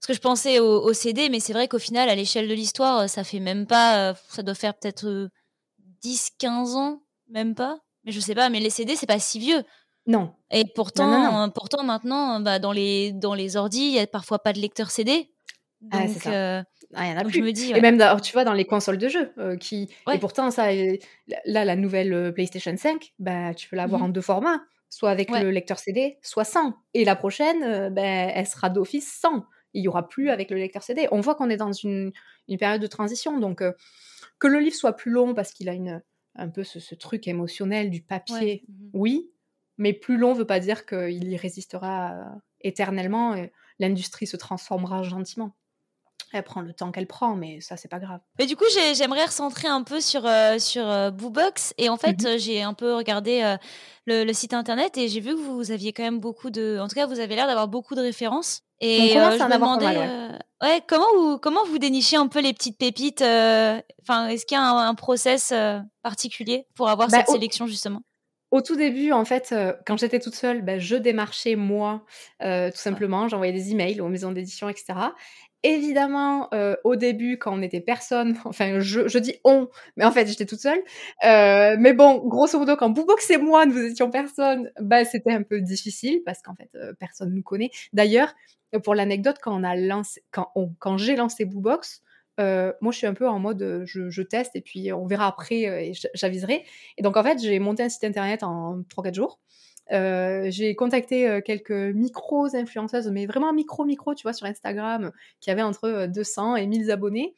[0.01, 3.09] Parce que je pensais au, CD, mais c'est vrai qu'au final, à l'échelle de l'histoire,
[3.09, 4.11] ça fait même pas.
[4.11, 5.31] Euh, ça doit faire peut-être
[6.05, 7.81] 10-15 euh, ans, même pas.
[8.05, 9.65] Mais je sais pas, mais les CD, c'est pas si vieux.
[10.07, 10.33] Non.
[10.51, 14.53] Et pourtant, pourtant maintenant, bah, dans les dans les ordi, il y a parfois pas
[14.53, 15.31] de lecteur CD.
[15.90, 16.33] Ah, donc, ça.
[16.33, 16.62] Euh,
[16.95, 17.33] ah, y en a plus.
[17.33, 20.19] Je me dis, Et même, tu vois, dans les consoles de jeux, euh, qui et
[20.19, 24.21] pourtant ça, là, la nouvelle euh, PlayStation 5, bah, tu peux l'avoir mmh en deux
[24.21, 26.75] formats, soit avec le lecteur CD, soit sans.
[26.95, 29.45] Et la prochaine, ben, elle sera d'office sans.
[29.75, 31.09] Il y aura plus avec le lecteur CD.
[31.11, 32.12] On voit qu'on est dans une,
[32.49, 33.62] une, période de transition, donc
[34.38, 36.03] que le livre soit plus long parce qu'il a une
[36.38, 39.31] un peu ce, ce, truc émotionnel du papier, mmh oui,
[39.79, 42.25] mais plus long ne veut pas dire qu'il y résistera euh,
[42.61, 43.35] éternellement.
[43.79, 45.55] L'industrie se transformera gentiment.
[46.33, 48.21] Elle prend le temps qu'elle prend, mais ça, c'est pas grave.
[48.39, 51.73] Mais du coup, j'aimerais recentrer un peu sur, euh, sur euh, Boobox.
[51.79, 53.57] Et en fait, mmh j'ai un peu regardé
[54.07, 56.79] le, site internet et j'ai vu que vous aviez quand même beaucoup de.
[56.81, 58.62] En tout cas, vous avez l'air d'avoir beaucoup de références.
[58.81, 59.87] Et je me demandais,
[60.62, 60.83] ouais.
[60.87, 64.65] comment, vous, comment vous dénichez un peu les petites pépites Enfin, Est-ce qu'il y a
[64.65, 65.55] un, process
[66.03, 68.03] particulier pour avoir bah, cette sélection, justement?
[68.51, 72.05] Au tout début, en fait, euh, quand j'étais toute seule, bah, je démarchais moi,
[72.43, 73.29] euh, tout simplement.
[73.29, 74.95] J'envoyais des emails aux maisons d'édition, etc.
[75.65, 80.29] Évidemment, euh, au début, quand on était personne, enfin, je, dis on, mais en fait,
[80.29, 80.81] j'étais toute seule.
[81.25, 85.61] mais bon, grosso modo, quand Boobox et moi, nous étions personne, bah, c'était un peu
[85.61, 87.71] difficile parce qu'en fait, personne nous connaît.
[87.93, 88.33] D'ailleurs,
[88.85, 92.03] pour l'anecdote, quand on a lancé, quand, quand j'ai lancé Boobox,
[92.38, 95.92] moi, je suis un peu en mode, je, teste et puis on verra après et
[96.14, 96.64] j'aviserai.
[96.99, 99.38] Et donc, en fait, j'ai monté un site internet en 3-4 jours.
[99.90, 106.07] j'ai contacté quelques micros influenceuses, mais vraiment micro-micro, tu vois, sur Instagram, qui avaient entre
[106.07, 107.35] 200 et 1000 abonnés.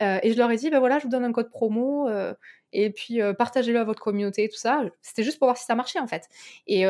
[0.00, 2.08] et je leur ai dit, ben voilà, je vous donne un code promo,
[2.72, 4.82] et puis partagez-le à votre communauté, tout ça.
[5.02, 6.28] C'était juste pour voir si ça marchait, en fait.
[6.66, 6.86] Et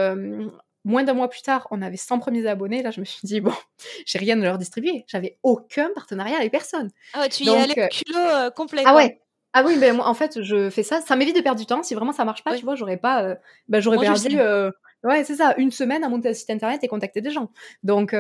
[0.84, 2.82] moins d'un mois plus tard, on avait 100 premiers abonnés.
[2.82, 3.52] Là, je me suis dit, bon,
[4.06, 5.04] j'ai rien à leur distribuer.
[5.06, 6.90] J'avais aucun partenariat avec personne.
[7.14, 8.82] Ah ouais, tu y es allé culot euh, complet.
[8.84, 9.20] Ah ouais.
[9.52, 11.00] Ah oui, ben moi, en fait, je fais ça.
[11.00, 11.82] Ça m'évite de perdre du temps.
[11.82, 13.24] Si vraiment ça marche pas, tu vois, j'aurais pas.
[13.24, 13.34] Euh,
[13.68, 14.38] ben, j'aurais perdu.
[14.38, 14.70] Euh,
[15.02, 17.50] ouais, c'est ça, une semaine à monter un site internet et contacter des gens.
[17.82, 18.14] Donc,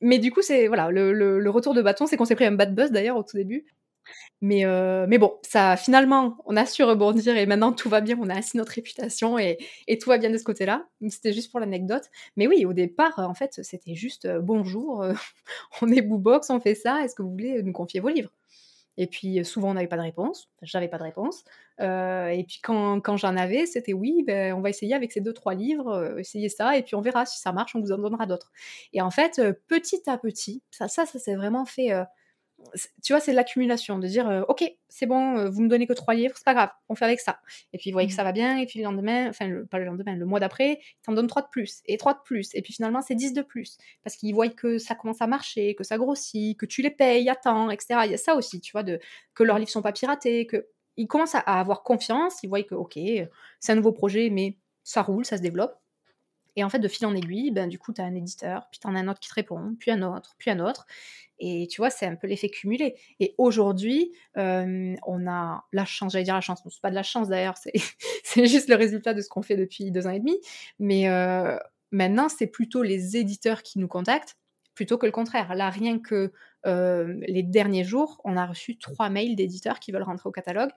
[0.00, 2.52] mais du coup, c'est voilà, le, le, retour de bâton, c'est qu'on s'est pris un
[2.52, 3.66] bad buzz d'ailleurs au tout début.
[4.40, 8.16] Mais, euh, mais bon, ça, finalement, on a su rebondir et maintenant tout va bien,
[8.20, 10.86] on a assis notre réputation et, et tout va bien de ce côté-là.
[11.08, 12.04] C'était juste pour l'anecdote.
[12.36, 15.12] Mais oui, au départ, en fait, c'était juste euh, bonjour, euh,
[15.82, 18.30] on est Boobox, on fait ça, est-ce que vous voulez nous confier vos livres?
[18.96, 21.44] Et puis souvent, on n'avait pas de réponse, j'avais pas de réponse.
[21.78, 25.32] et puis quand, quand j'en avais, c'était oui, ben, on va essayer avec ces deux,
[25.32, 28.26] trois livres, essayer ça, et puis on verra si ça marche, on vous en donnera
[28.26, 28.50] d'autres.
[28.92, 31.92] Et en fait, petit à petit, ça, ça, ça s'est vraiment fait
[33.02, 35.92] tu vois, c'est l'accumulation, de dire, euh, ok, c'est bon, euh, vous me donnez que
[35.92, 37.40] trois livres, c'est pas grave, on fait avec ça.
[37.72, 38.16] Et puis, vous voyez que mmh.
[38.16, 41.02] ça va bien, et puis le lendemain, enfin, pas le lendemain, le mois d'après, ils
[41.04, 43.42] t'en donnent trois de plus, et trois de plus, et puis finalement, c'est dix de
[43.42, 46.90] plus, parce qu'ils voient que ça commence à marcher, que ça grossit, que tu les
[46.90, 48.00] payes à temps, etc.
[48.04, 48.98] Il y a ça aussi, tu vois, de,
[49.34, 50.66] que leurs livres sont pas piratés, que
[50.96, 52.98] ils commencent à, avoir confiance, ils voient que, ok,
[53.60, 55.78] c'est un nouveau projet, mais ça roule, ça se développe.
[56.58, 58.80] Et en fait, de fil en aiguille, ben, du coup, tu as un éditeur, puis
[58.80, 60.88] tu en as un autre qui te répond, puis un autre, puis un autre.
[61.38, 62.96] Et tu vois, c'est un peu l'effet cumulé.
[63.20, 67.28] Et aujourd'hui, on a la chance, j'allais dire la chance, c'est pas de la chance
[67.28, 67.54] d'ailleurs,
[68.24, 70.36] c'est juste le résultat de ce qu'on fait depuis deux ans et demi.
[70.80, 71.06] Mais
[71.92, 74.36] maintenant, c'est plutôt les éditeurs qui nous contactent
[74.74, 75.54] plutôt que le contraire.
[75.54, 76.32] Là, rien que
[76.64, 80.70] les derniers jours, on a reçu trois mails d'éditeurs qui veulent rentrer au catalogue.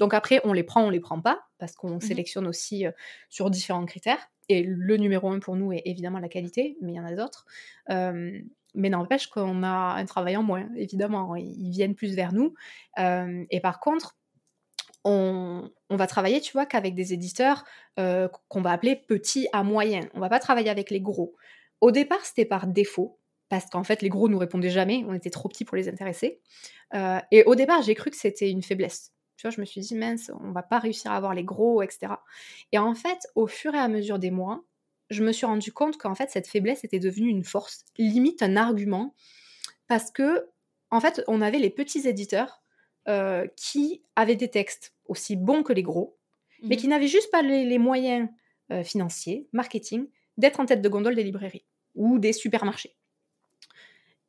[0.00, 2.86] Donc après, on les prend, on les prend pas, parce qu'on mmh sélectionne aussi
[3.28, 4.28] sur différents critères.
[4.48, 7.14] Et le numéro un pour nous est évidemment la qualité, mais il y en a
[7.14, 7.46] d'autres.
[8.74, 11.34] Mais n'empêche qu'on a un travail en moins, évidemment.
[11.36, 12.54] Ils viennent plus vers nous.
[12.98, 14.16] Euh, et par contre,
[15.04, 17.64] on, va travailler, tu vois, qu'avec des éditeurs
[17.98, 20.06] euh, qu'on va appeler petits à moyens.
[20.14, 21.34] On va pas travailler avec les gros.
[21.80, 25.04] Au départ, c'était par défaut, parce qu'en fait, les gros nous répondaient jamais.
[25.08, 26.40] On était trop petits pour les intéresser.
[26.94, 29.12] Euh, et au départ, j'ai cru que c'était une faiblesse.
[29.38, 31.80] Tu vois, je me suis dit, mince, on va pas réussir à avoir les gros,
[31.80, 32.14] etc.
[32.72, 34.64] Et en fait, au fur et à mesure des mois,
[35.10, 38.56] je me suis rendu compte qu'en fait, cette faiblesse était devenue une force, limite un
[38.56, 39.14] argument,
[39.86, 40.48] parce que,
[40.90, 42.60] en fait, on avait les petits éditeurs
[43.06, 46.18] euh, qui avaient des textes aussi bons que les gros,
[46.64, 48.28] mais mmh qui n'avaient juste pas les, moyens
[48.72, 52.96] euh, financiers, marketing, d'être en tête de gondole des librairies ou des supermarchés.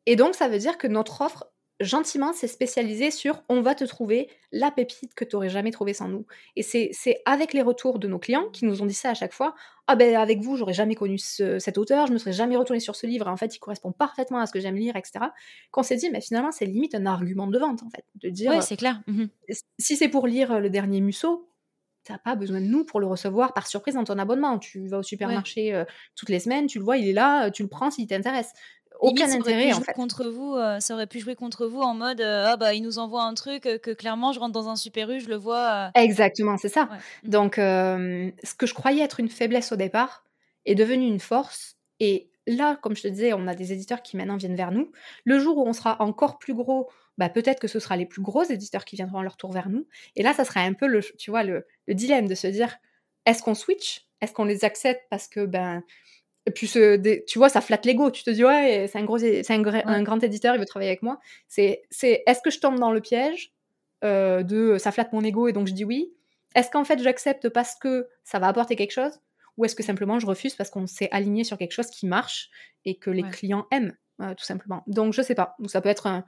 [0.06, 3.84] Et donc, ça veut dire que notre offre gentiment, c'est spécialisé sur on va te
[3.84, 6.26] trouver la pépite que tu n'aurais jamais trouvée sans nous.
[6.56, 9.34] Et c'est avec les retours de nos clients qui nous ont dit ça à chaque
[9.34, 9.56] fois.
[9.88, 12.96] Ah ben avec vous, j'aurais jamais connu cet auteur, je me serais jamais retourné sur
[12.96, 15.26] ce livre, en fait, il correspond parfaitement à ce que j'aime lire, etc.
[15.72, 18.06] Qu'on s'est dit, mais finalement, c'est limite un argument de vente, en fait.
[18.16, 19.02] De dire, oui, c'est clair.
[19.08, 19.26] Mmh
[19.80, 21.50] si c'est pour lire euh, le dernier Musso,
[22.06, 24.58] tu n'as pas besoin de nous pour le recevoir par surprise dans ton abonnement.
[24.58, 27.52] Tu vas au supermarché euh, toutes les semaines, tu le vois, il est là, euh,
[27.52, 28.52] tu le prends s'il t'intéresse
[29.00, 29.94] aucun intérêt en fait.
[29.94, 32.84] Contre vous, euh, ça aurait pu jouer contre vous en mode euh, ah bah il
[32.84, 35.36] nous envoie un truc euh, que clairement je rentre dans un super U, je le
[35.36, 35.92] vois.
[35.96, 36.86] Exactement, c'est ça.
[36.86, 37.30] Mmh.
[37.30, 40.24] Donc ce que je croyais être une faiblesse au départ
[40.66, 44.18] est devenu une force et là, comme je te disais, on a des éditeurs qui
[44.18, 44.92] maintenant viennent vers nous.
[45.24, 48.22] Le jour où on sera encore plus gros, bah, peut-être que ce sera les plus
[48.22, 49.88] gros éditeurs qui viendront à leur tour vers nous.
[50.16, 52.78] Et là, ça serait un peu le, tu vois, le, le dilemme de se dire,
[53.26, 54.08] est-ce qu'on switch?
[54.22, 55.04] Est-ce qu'on les accepte?
[55.10, 55.84] Parce que ben
[56.50, 56.68] et puis,
[57.28, 58.10] tu vois, ça flatte l'ego.
[58.10, 61.04] Tu te dis, ouais, c'est un, gros, c'est un, grand éditeur, il veut travailler avec
[61.04, 61.20] moi.
[61.48, 63.54] C'est, c'est est-ce que je tombe dans le piège
[64.04, 66.12] euh, de ça flatte mon ego et donc je dis oui?
[66.56, 69.20] Est-ce qu'en fait, j'accepte parce que ça va apporter quelque chose?
[69.58, 72.50] Ou est-ce que simplement je refuse parce qu'on s'est aligné sur quelque chose qui marche
[72.84, 74.82] et que les clients aiment, euh, tout simplement?
[74.88, 75.56] Donc, je sais pas.
[75.68, 76.26] ça peut être un,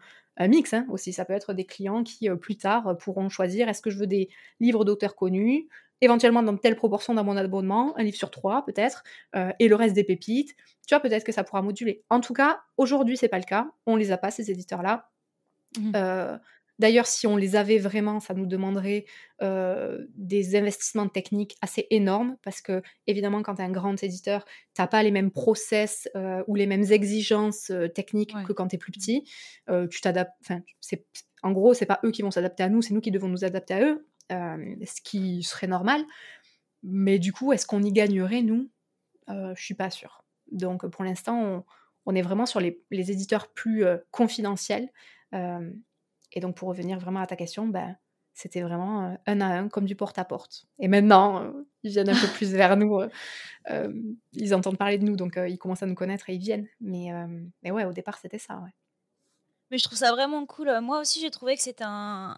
[0.48, 1.14] mix hein, aussi.
[1.14, 4.08] Ça peut être des clients qui, euh, plus tard, pourront choisir est-ce que je veux
[4.08, 4.30] des
[4.60, 5.68] livres d'auteurs connus
[6.02, 9.04] éventuellement dans telle proportion dans mon abonnement, un livre sur trois peut-être,
[9.36, 10.56] euh, et le reste des pépites.
[10.88, 12.04] Tu vois, peut-être que ça pourra moduler.
[12.10, 13.72] En tout cas, aujourd'hui, c'est pas le cas.
[13.86, 15.10] On les a pas, ces éditeurs-là.
[15.78, 15.92] Mmh.
[15.96, 16.38] Euh,
[16.80, 19.06] d'ailleurs, si on les avait vraiment, ça nous demanderait
[19.44, 24.44] euh, des investissements techniques assez énormes, parce que évidemment, quand tu es un grand éditeur,
[24.74, 26.10] tu n'as pas les mêmes process
[26.48, 29.24] ou les mêmes exigences techniques que quand tu es plus petit.
[29.90, 30.34] tu t'adaptes.
[30.42, 30.62] Enfin,
[31.43, 33.43] en gros, c'est pas eux qui vont s'adapter à nous, c'est nous qui devons nous
[33.43, 34.06] adapter à eux.
[34.32, 36.01] Euh, ce qui serait normal.
[36.84, 38.69] Mais du coup, est-ce qu'on y gagnerait, nous?
[39.30, 40.23] Euh, Je suis pas sûre.
[40.51, 41.65] Donc pour l'instant,
[42.06, 44.89] on, est vraiment sur les, éditeurs plus euh, confidentiels.
[46.34, 47.97] Et donc, pour revenir vraiment à ta question, ben,
[48.34, 50.65] c'était vraiment un à un, comme du porte-à-porte.
[50.80, 53.01] Et maintenant, ils viennent un peu plus vers nous.
[54.34, 56.67] ils entendent parler de nous, donc ils commencent à nous connaître et ils viennent.
[56.80, 57.10] Mais,
[57.63, 58.60] mais ouais, au départ, c'était ça.
[58.60, 58.71] Ouais.
[59.72, 60.80] Mais je trouve ça vraiment cool.
[60.82, 62.36] Moi aussi, j'ai trouvé que c'était un,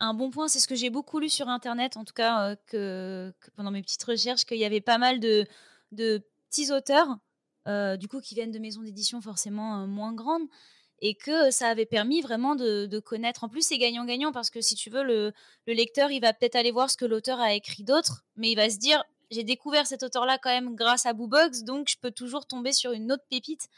[0.00, 0.48] un, bon point.
[0.48, 4.02] C'est ce que j'ai beaucoup lu sur Internet, en tout cas, que, pendant mes petites
[4.02, 5.46] recherches, qu'il y avait pas mal de,
[5.92, 7.16] de petits auteurs,
[7.96, 10.48] du coup, qui viennent de maisons d'édition forcément moins grandes
[11.00, 13.44] et que ça avait permis vraiment de, connaître.
[13.44, 15.32] En plus, c'est gagnant-gagnant parce que si tu veux, le,
[15.66, 18.70] lecteur, il va peut-être aller voir ce que l'auteur a écrit d'autre, mais il va
[18.70, 22.46] se dire j'ai découvert cet auteur-là quand même grâce à Boobox, donc je peux toujours
[22.46, 23.68] tomber sur une autre pépite.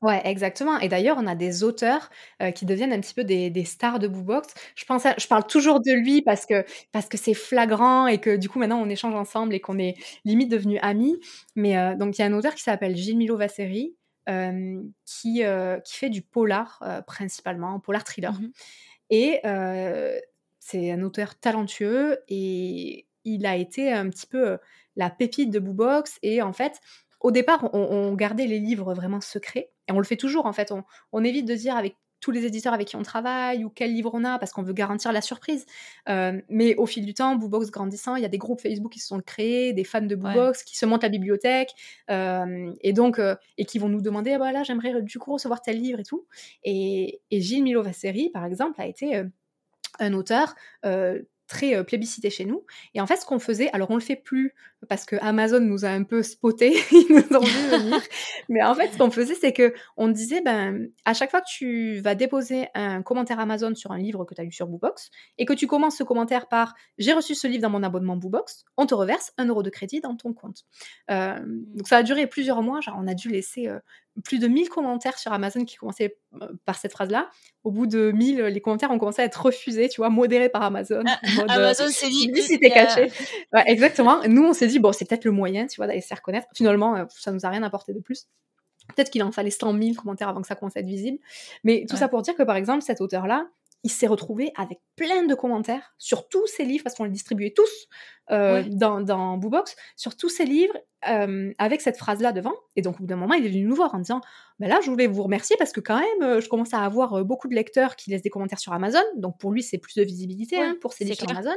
[0.00, 0.78] Ouais, exactement.
[0.78, 2.08] Et d'ailleurs, on a des auteurs
[2.54, 4.54] qui deviennent un petit peu des, stars de Boobox.
[4.76, 8.36] Je pense, je parle toujours de lui parce que parce que c'est flagrant et que
[8.36, 11.18] du coup maintenant on échange ensemble et qu'on est limite devenus amis.
[11.56, 13.96] Mais donc il y a un auteur qui s'appelle Gilles Milo Vasseri
[15.04, 15.42] qui,
[15.84, 18.32] qui fait du polar principalement, polar thriller.
[18.32, 18.50] Mmh
[19.10, 19.40] et
[20.60, 24.58] c'est un auteur talentueux et il a été un petit peu
[24.96, 26.18] la pépite de Boobox.
[26.22, 26.80] Et en fait,
[27.20, 29.70] au départ, on, gardait les livres vraiment secrets.
[29.88, 30.72] Et on le fait toujours, en fait.
[30.72, 33.92] On, on évite de dire avec tous les éditeurs avec qui on travaille ou quel
[33.92, 35.66] livre on a parce qu'on veut garantir la surprise.
[36.08, 39.00] Euh, mais au fil du temps, Boobox grandissant, il y a des groupes Facebook qui
[39.00, 41.72] se sont créés, des fans de Boobox qui se montent la bibliothèque
[42.10, 45.62] euh, et donc euh, et qui vont nous demander ah, bah j'aimerais du coup recevoir
[45.62, 46.26] tel livre et tout.
[46.64, 49.22] Et, et Gilles Milovaceri par exemple a été
[50.00, 50.54] un auteur
[51.46, 52.64] très plébiscité chez nous.
[52.94, 54.54] Et en fait, ce qu'on faisait, alors on le fait plus
[54.88, 58.00] parce que Amazon nous a un peu spoté, ils nous ont vu venir.
[58.48, 61.48] Mais en fait, ce qu'on faisait, c'est que on disait, ben, à chaque fois que
[61.50, 65.10] tu vas déposer un commentaire Amazon sur un livre que tu as lu sur Boobox
[65.38, 68.64] et que tu commences ce commentaire par j'ai reçu ce livre dans mon abonnement Boobox,
[68.76, 70.64] on te reverse un euro de crédit dans ton compte.
[71.08, 72.80] donc ça a duré plusieurs mois.
[72.80, 73.68] Genre, on a dû laisser
[74.22, 77.30] plus de 1000 commentaires sur Amazon qui commençaient euh, par cette phrase-là.
[77.64, 80.62] Au bout de 1000, les commentaires ont commencé à être refusés, tu vois, modérés par
[80.62, 81.02] Amazon.
[81.06, 83.10] Ah, Amazon s'est dit, c'était caché.
[83.66, 84.20] exactement.
[84.26, 86.46] Nous, on s'est dit, bon, c'est peut-être le moyen, tu vois, d'aller se faire connaître.
[86.54, 88.28] Finalement, euh, ça nous a rien apporté de plus.
[88.94, 91.18] Peut-être qu'il en fallait 100 000 commentaires avant que ça commence à être visible.
[91.64, 93.48] Mais tout ça pour dire que, par exemple, cet auteur-là,
[93.84, 97.52] il s'est retrouvé avec plein de commentaires sur tous ses livres, parce qu'on les distribuait
[97.54, 97.88] tous
[98.30, 100.76] euh, dans, dans Boobox, sur tous ses livres,
[101.08, 102.54] euh, avec cette phrase-là devant.
[102.74, 104.20] Et donc, au bout d'un moment, il est venu nous voir en disant
[104.58, 107.24] bah Là, je voulais vous remercier parce que, quand même, euh, je commence à avoir
[107.24, 109.02] beaucoup de lecteurs qui laissent des commentaires sur Amazon.
[109.16, 111.56] Donc, pour lui, c'est plus de visibilité hein, pour ses livres sur Amazon.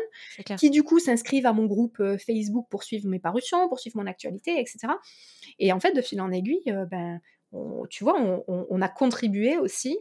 [0.57, 4.05] Qui, du coup, s'inscrivent à mon groupe Facebook pour suivre mes parutions, pour suivre mon
[4.05, 4.93] actualité, etc.
[5.57, 7.19] Et en fait, de fil en aiguille, ben,
[7.89, 8.15] tu vois,
[8.47, 9.97] on a contribué aussi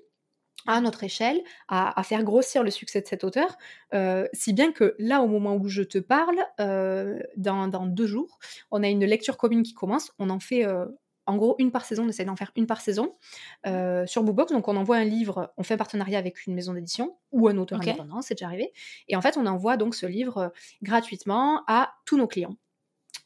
[0.67, 3.57] à notre échelle, à, faire grossir le succès de cet auteur,
[3.95, 8.39] euh, si bien que là, au moment où je te parle, euh, dans, deux jours,
[8.71, 10.13] on a une lecture commune qui commence.
[10.19, 10.87] On en fait euh,
[11.27, 13.15] en gros une par saison, on essaie d'en faire une par saison
[14.07, 14.53] sur Boobox.
[14.53, 17.57] Donc on envoie un livre, on fait un partenariat avec une maison d'édition ou un
[17.57, 18.73] auteur indépendant, c'est déjà arrivé.
[19.09, 22.57] Et en fait, on envoie donc ce livre gratuitement à tous nos clients.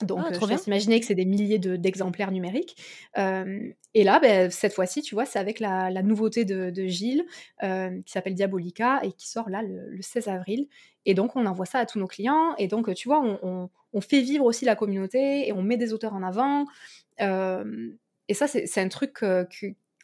[0.02, 2.76] Donc, ah, je laisse imaginer que c'est des milliers d'exemplaires numériques.
[3.16, 7.24] et là, ben, cette fois-ci, tu vois, c'est avec la, nouveauté de, Gilles,
[7.60, 10.66] qui s'appelle Diabolica, et qui sort là le, 16 avril.
[11.06, 12.54] Et donc, on envoie ça à tous nos clients.
[12.58, 16.14] Et donc, tu vois, on, fait vivre aussi la communauté, et on met des auteurs
[16.14, 16.66] en avant.
[17.20, 19.22] et ça, c'est un truc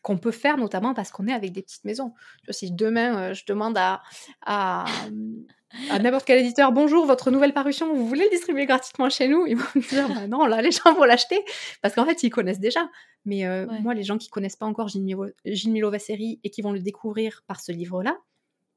[0.03, 2.15] qu'on peut faire notamment parce qu'on est avec des petites maisons.
[2.51, 4.03] Si demain, je demande à
[5.89, 9.47] à n'importe quel éditeur, bonjour, votre nouvelle parution, vous voulez le distribuer gratuitement chez nous?
[9.47, 11.45] Ils vont me dire, bah non, là, les gens vont l'acheter,
[11.81, 12.91] parce qu'en fait, ils connaissent déjà.
[13.25, 16.73] Mais euh, moi, les gens qui connaissent pas encore Gilles Milo, Gilles et qui vont
[16.73, 18.19] le découvrir par ce livre-là,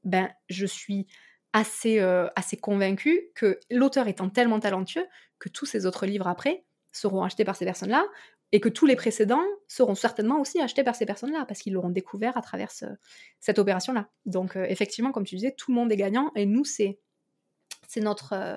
[0.03, 1.07] ben, je suis
[1.53, 5.05] assez, euh, assez convaincue que l'auteur étant tellement talentueux
[5.39, 8.05] que tous ces autres livres après seront achetés par ces personnes-là,
[8.53, 11.89] et que tous les précédents seront certainement aussi achetés par ces personnes-là, parce qu'ils l'auront
[11.89, 12.71] découvert à travers
[13.39, 14.09] cette opération-là.
[14.27, 16.99] Donc euh, effectivement, comme tu disais, tout le monde est gagnant, et nous, c'est,
[17.87, 18.55] c'est notre, euh,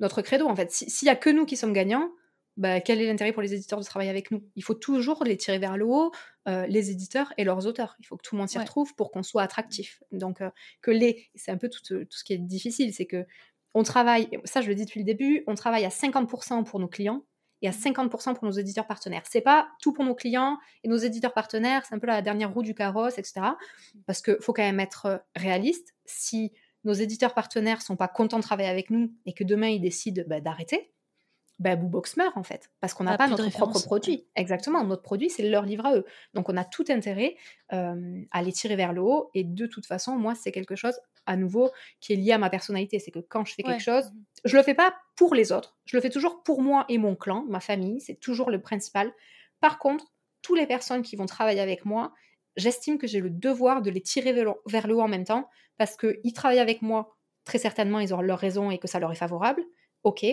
[0.00, 0.72] notre credo, en fait.
[0.72, 2.10] S'il n'y a que nous qui sommes gagnants,
[2.56, 4.42] bah, quel est l'intérêt pour les éditeurs de travailler avec nous?
[4.56, 6.10] Il faut toujours les tirer vers le haut,
[6.48, 7.94] euh, les éditeurs et leurs auteurs.
[8.00, 10.02] Il faut que tout le monde s'y retrouve pour qu'on soit attractif.
[10.10, 10.42] Donc
[10.82, 11.30] que les...
[11.36, 13.24] C'est un peu tout, tout ce qui est difficile, c'est que
[13.74, 16.88] on travaille, ça je le dis depuis le début, on travaille à 50% pour nos
[16.88, 17.24] clients
[17.62, 19.22] et à 50% pour nos éditeurs partenaires.
[19.28, 22.52] C'est pas tout pour nos clients et nos éditeurs partenaires, c'est un peu la dernière
[22.52, 23.40] roue du carrosse, etc.
[24.06, 25.94] Parce qu'il faut quand même être réaliste.
[26.04, 26.52] Si
[26.84, 30.22] nos éditeurs partenaires sont pas contents de travailler avec nous et que demain ils décident
[30.26, 30.92] bah, d'arrêter,
[31.60, 34.26] bah, Boobox meurt en fait, parce qu'on n'a pas notre propre produit.
[34.34, 36.06] Exactement, notre produit, c'est leur livre à eux.
[36.32, 37.36] Donc on a tout intérêt
[37.74, 40.98] euh, à les tirer vers le haut, et de toute façon, moi, c'est quelque chose,
[41.26, 42.98] à nouveau, qui est lié à ma personnalité.
[42.98, 45.76] C'est que quand je fais quelque chose, mmh je le fais pas pour les autres,
[45.84, 49.12] je le fais toujours pour moi et mon clan, ma famille, c'est toujours le principal.
[49.60, 50.06] Par contre,
[50.40, 52.14] toutes les personnes qui vont travailler avec moi,
[52.56, 54.32] j'estime que j'ai le devoir de les tirer
[54.66, 57.16] vers le haut en même temps parce qu'ils travaillent avec moi.
[57.44, 59.62] Très certainement, ils ont leur raison et que ça leur est favorable.
[60.04, 60.24] Ok.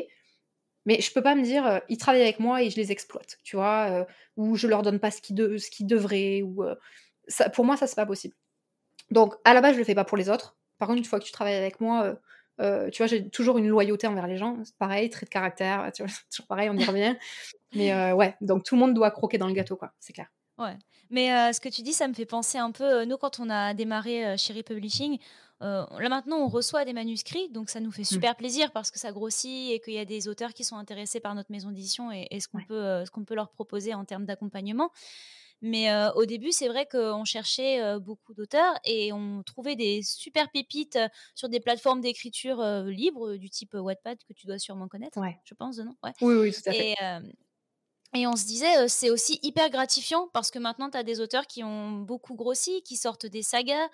[0.86, 3.40] Mais je peux pas me dire, euh, ils travaillent avec moi et je les exploite,
[3.44, 4.06] tu vois, euh,
[4.38, 5.36] ou je leur donne pas ce qu'ils,
[5.86, 6.76] devraient, ou euh,
[7.28, 8.36] ça, pour moi, ça c'est pas possible.
[9.12, 10.58] Donc, à la base, je le fais pas pour les autres.
[10.78, 12.16] Par contre, une fois que tu travailles avec moi,
[12.60, 14.58] tu vois, j'ai toujours une loyauté envers les gens.
[14.64, 17.16] C'est pareil, trait de caractère, tu vois, toujours pareil, on y revient.
[17.74, 20.28] Mais ouais, donc tout le monde doit croquer dans le gâteau, quoi, c'est clair.
[20.58, 20.78] Ouais.
[21.10, 23.74] Mais ce que tu dis, ça me fait penser un peu, nous, quand on a
[23.74, 25.20] démarré chez Republishing,
[25.62, 28.06] là maintenant, on reçoit des manuscrits, donc ça nous fait mmh.
[28.06, 31.20] super plaisir parce que ça grossit et qu'il y a des auteurs qui sont intéressés
[31.20, 34.26] par notre maison d'édition et, ce qu'on peut, ce qu'on peut leur proposer en termes
[34.26, 34.92] d'accompagnement.
[35.62, 41.00] Mais au début, c'est vrai qu'on cherchait beaucoup d'auteurs et on trouvait des super pépites
[41.36, 45.80] sur des plateformes d'écriture libre du type Wattpad que tu dois sûrement connaître, je pense,
[45.80, 45.96] non?
[46.04, 46.14] Ouais.
[46.22, 46.86] Oui, oui, tout à fait.
[46.86, 46.96] Et,
[48.16, 51.46] et on se disait, c'est aussi hyper gratifiant parce que maintenant, tu as des auteurs
[51.46, 53.88] qui ont beaucoup grossi, qui sortent des sagas.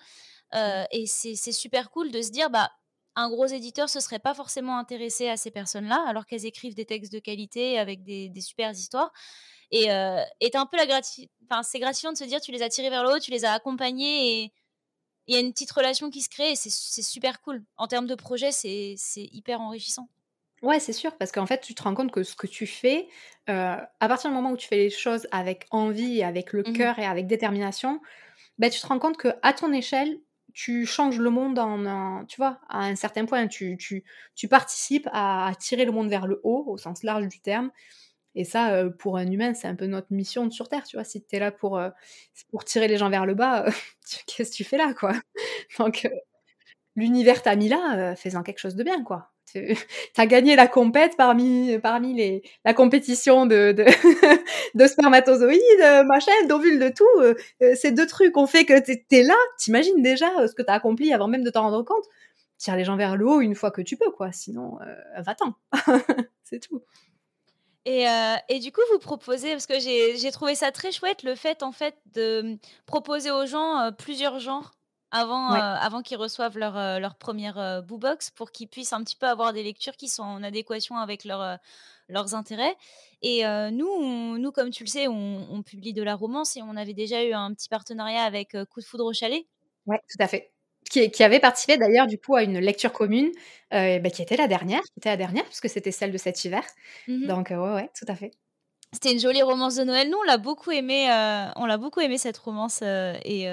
[0.52, 0.84] Mmh.
[0.92, 2.70] et c'est super cool de se dire, bah,
[3.16, 6.84] un gros éditeur se serait pas forcément intéressé à ces personnes-là, alors qu'elles écrivent des
[6.86, 9.12] textes de qualité avec des, des super histoires.
[9.74, 10.22] Et, euh,
[10.54, 11.28] un peu la grati...
[11.50, 13.44] enfin, c'est gratifiant de se dire, tu les as tirés vers le haut, tu les
[13.44, 14.52] as accompagnés et
[15.26, 16.70] il y a une petite relation qui se crée et c'est
[17.02, 17.64] super cool.
[17.76, 20.08] En termes de projet, c'est hyper enrichissant.
[20.62, 23.08] Ouais, c'est sûr, parce qu'en fait, tu te rends compte que ce que tu fais,
[23.50, 26.72] euh, à partir du moment où tu fais les choses avec envie, avec le mmh
[26.72, 28.00] cœur et avec détermination,
[28.58, 30.20] ben, tu te rends compte que à ton échelle,
[30.54, 34.04] tu changes le monde en tu vois, à un certain point, tu, tu,
[34.36, 37.70] tu participes à, tirer le monde vers le haut, au sens large du terme.
[38.34, 41.04] Et ça, euh, pour un humain, c'est un peu notre mission sur Terre, tu vois.
[41.04, 41.90] Si tu es là pour, euh,
[42.50, 43.66] pour tirer les gens vers le bas,
[44.26, 45.12] qu'est-ce que tu fais là, quoi?
[45.78, 46.08] Donc,
[46.96, 49.76] l'univers t'a mis là, fais-en quelque chose de bien, quoi tu
[50.16, 53.84] as gagné la parmi, les, la compétition de, de,
[54.74, 57.20] de spermatozoïdes, machin, d'ovules, de tout.
[57.20, 60.54] Euh, euh, ces deux trucs ont fait que tu es, là, t'imagines déjà euh, ce
[60.54, 62.04] que tu as accompli avant même de t'en rendre compte.
[62.58, 64.32] Tire les gens vers le haut une fois que tu peux, quoi.
[64.32, 64.78] Sinon,
[65.18, 65.54] va-t'en.
[66.44, 66.82] C'est tout.
[67.86, 68.06] Et,
[68.48, 71.72] et, du coup, vous proposez, parce que j'ai trouvé ça très chouette, le fait en
[71.72, 74.72] fait de proposer aux gens plusieurs genres
[75.10, 79.52] avant, avant qu'ils reçoivent leur, leur première box pour qu'ils puissent un petit peu avoir
[79.52, 81.58] des lectures qui sont en adéquation avec leur,
[82.08, 82.74] leurs intérêts.
[83.20, 86.94] Et nous, nous, comme tu le sais, on, publie de la romance et on avait
[86.94, 89.46] déjà eu un petit partenariat avec Coup de foudre au chalet.
[89.86, 90.53] Oui, tout à fait.
[90.90, 93.30] Qui, qui, avait participé d'ailleurs du coup à une lecture commune
[93.70, 96.62] bah, qui était la dernière, qui était la dernière puisque c'était celle de cet hiver.
[97.08, 98.32] Mmh Donc ouais, ouais, tout à fait.
[98.92, 100.08] C'était une jolie romance de Noël.
[100.08, 101.06] Nous, on l'a beaucoup aimé.
[101.56, 103.48] on l'a beaucoup aimé cette romance et,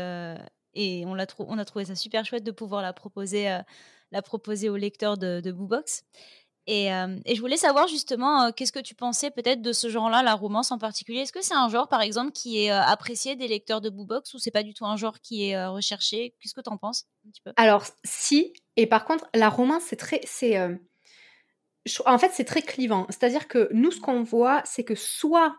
[0.74, 3.60] et on, a on a trouvé ça super chouette de pouvoir la proposer, euh,
[4.12, 6.04] la proposer aux lecteurs de, de Boobox.
[6.68, 9.90] Et, euh, et, je voulais savoir justement, euh, qu'est-ce que tu pensais peut-être de ce
[9.90, 11.22] genre-là, la romance en particulier?
[11.22, 14.40] Est-ce que c'est un genre, par exemple, qui est apprécié des lecteurs de Boobox ou
[14.40, 16.36] c'est pas du tout un genre qui est recherché?
[16.40, 17.06] Qu'est-ce que tu en penses
[17.56, 18.54] Alors, si.
[18.78, 20.22] Et par contre, la romance, c'est très.
[20.24, 20.58] C'est,
[22.06, 23.08] en fait, c'est très clivant.
[23.10, 25.56] C'est-à-dire que nous, ce qu'on voit, c'est que soit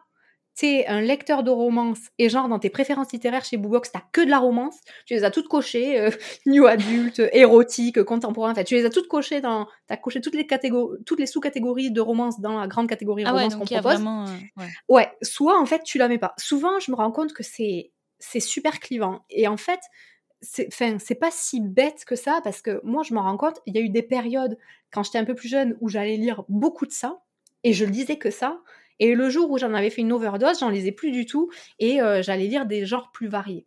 [0.55, 4.21] t'es un lecteur de romance et genre dans tes préférences littéraires chez Boobox, t'as que
[4.21, 6.11] de la romance, tu les as toutes cochées, euh,
[6.47, 10.47] new adulte, érotique, contemporain, fait, tu les as toutes cochées dans, t'as coché toutes les
[10.47, 13.83] catégories, toutes les sous-catégories de romance dans la grande catégorie ah romance qu'on propose.
[13.83, 15.11] Vraiment, euh, ouais.
[15.23, 16.35] soit en fait tu la mets pas.
[16.39, 19.81] Souvent je me rends compte que c'est c'est super clivant et en fait
[20.43, 23.61] c'est enfin c'est pas si bête que ça parce que moi je me rends compte,
[23.67, 24.59] il y a eu des périodes
[24.93, 27.23] quand j'étais un peu plus jeune où j'allais lire beaucoup de ça
[27.65, 28.61] et je lisais que ça
[28.99, 32.01] et le jour où j'en avais fait une overdose, j'en lisais plus du tout et
[32.01, 33.67] euh, j'allais lire des genres plus variés.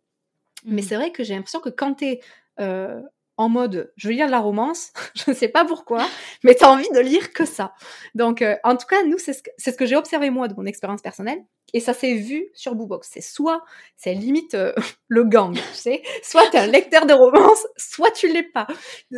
[0.64, 0.84] Mais mmh.
[0.84, 2.20] c'est vrai que j'ai l'impression que quand tu es
[2.60, 3.00] euh,
[3.36, 6.06] en mode je veux lire de la romance, je ne sais pas pourquoi,
[6.42, 7.74] mais tu as envie de lire que ça.
[8.14, 10.54] Donc, euh, en tout cas, nous, c'est ce que, ce que j'ai observé moi de
[10.54, 11.44] mon expérience personnelle.
[11.74, 13.08] Et ça s'est vu sur Boobox.
[13.12, 13.62] C'est soit,
[13.96, 14.56] c'est limite
[15.08, 18.66] le gang, tu sais, soit tu es un lecteur de romance, soit tu l'es pas.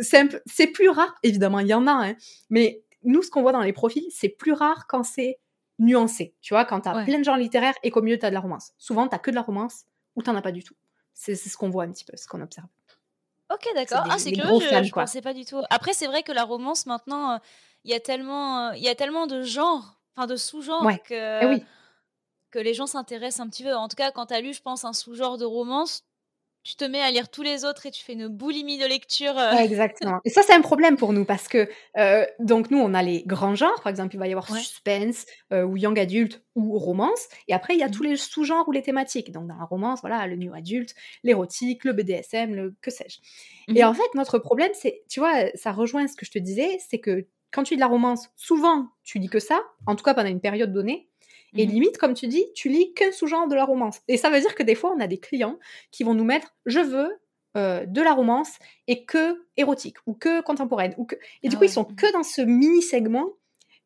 [0.01, 2.15] C'est plus rare, évidemment, il y en a, hein,
[2.49, 5.39] mais nous, ce qu'on voit dans les profils, c'est plus rare quand c'est
[5.79, 6.35] nuancé.
[6.41, 8.35] Tu vois, quand tu as plein de genres littéraires et qu'au milieu tu as de
[8.35, 8.73] la romance.
[8.77, 10.75] Souvent, tu que de la romance ou tu as pas du tout.
[11.13, 12.67] C'est ce qu'on voit un petit peu, ce qu'on observe.
[13.51, 14.05] Ok, d'accord.
[14.09, 15.61] Ah, c'est curieux, je, ne pensais pas du tout.
[15.69, 17.37] Après, c'est vrai que la romance, maintenant, euh,
[17.83, 21.55] il y, a tellement, euh, il y a tellement de genres, enfin de sous-genres, que,
[21.55, 21.63] eh
[22.51, 23.75] que les gens s'intéressent un petit peu.
[23.75, 26.03] En tout cas, quand tu as lu, je pense, un sous-genre de romance,
[26.63, 29.37] tu te mets à lire tous les autres et tu fais une boulimie de lecture.
[29.37, 29.53] Euh.
[29.57, 30.19] exactement.
[30.25, 33.23] Et ça, c'est un problème pour nous parce que, euh, donc, nous, on a les
[33.23, 33.81] grands genres.
[33.81, 37.27] Par exemple, il va y avoir suspense euh, ou young adulte ou romance.
[37.47, 37.91] Et après, il y a mmh.
[37.91, 39.31] tous les sous-genres ou les thématiques.
[39.31, 40.93] Donc, dans la romance, voilà, le new adulte,
[41.23, 43.19] l'érotique, le BDSM, le que sais-je.
[43.67, 46.39] Mmh et en fait, notre problème, c'est, tu vois, ça rejoint ce que je te
[46.39, 49.95] disais, c'est que quand tu lis de la romance, souvent, tu lis que ça, en
[49.95, 51.08] tout cas pendant une période donnée.
[51.57, 51.71] Et Mhm.
[51.73, 53.99] limite, comme tu dis, tu lis qu'un sous-genre de la romance.
[54.07, 55.57] Et ça veut dire que des fois, on a des clients
[55.91, 57.09] qui vont nous mettre je veux
[57.57, 58.51] euh, de la romance
[58.87, 60.93] et que érotique ou que contemporaine.
[60.97, 61.15] Ou que...
[61.43, 63.27] Et du Ah coup, ils sont que dans ce mini-segment.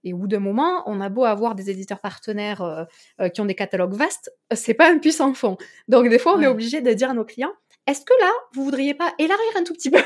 [0.03, 2.83] Et au bout d'un moment, on a beau avoir des éditeurs partenaires euh,
[3.21, 5.55] euh, qui ont des catalogues vastes, c'est pas un puissant fond.
[5.87, 6.43] Donc des fois, on Ouais.
[6.43, 7.53] est obligé de dire à nos clients
[7.87, 9.99] est-ce que là, vous voudriez pas élargir un tout petit peu?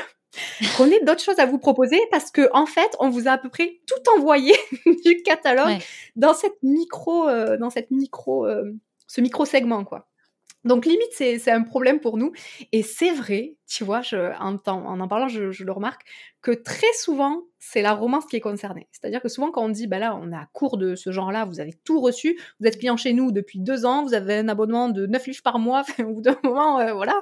[0.76, 3.38] Qu'on ait d'autres choses à vous proposer parce que en fait, on vous a à
[3.38, 4.54] peu près tout envoyé
[5.04, 5.78] du catalogue Ouais.
[6.16, 8.72] dans cette micro, euh, dans cette micro, euh,
[9.06, 10.07] ce micro segment quoi.
[10.68, 12.32] Donc limite c'est un problème pour nous
[12.72, 16.02] et c'est vrai, tu vois, je, en, en parlant, je, le remarque
[16.42, 18.86] que très souvent c'est la romance qui est concernée.
[18.92, 21.46] C'est-à-dire que souvent quand on dit bah là on est à court de ce genre-là,
[21.46, 24.48] vous avez tout reçu, vous êtes client chez nous depuis deux ans, vous avez un
[24.48, 27.20] abonnement de 9 livres par mois, au bout d'un moment euh, voilà.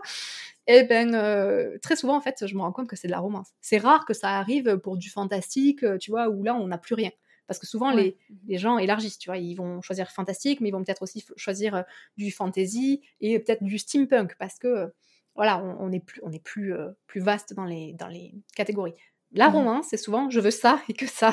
[0.67, 3.21] Et ben euh, très souvent en fait je me rends compte que c'est de la
[3.21, 3.51] romance.
[3.61, 6.79] C'est rare que ça arrive pour du fantastique, euh, tu vois, où là on n'a
[6.79, 7.11] plus rien.
[7.47, 8.03] Parce que souvent, Ouais.
[8.03, 8.17] les,
[8.49, 9.39] les gens élargissent, tu vois.
[9.39, 11.83] Ils vont choisir fantastique, mais ils vont peut-être aussi choisir euh,
[12.17, 14.87] du fantasy et peut-être du steampunk, parce que, euh,
[15.35, 18.35] voilà, on, on est plus, on est plus, euh, plus vaste dans les, dans les
[18.57, 18.95] catégories.
[19.33, 19.55] La Mhm.
[19.57, 21.33] romance, c'est souvent je veux ça et que ça.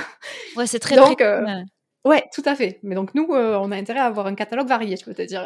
[0.55, 1.63] Ouais, c'est très Donc, euh, ouais.
[2.05, 2.79] Ouais, tout à fait.
[2.83, 5.21] Mais donc, nous, euh, on a intérêt à avoir un catalogue varié, je peux te
[5.21, 5.45] dire.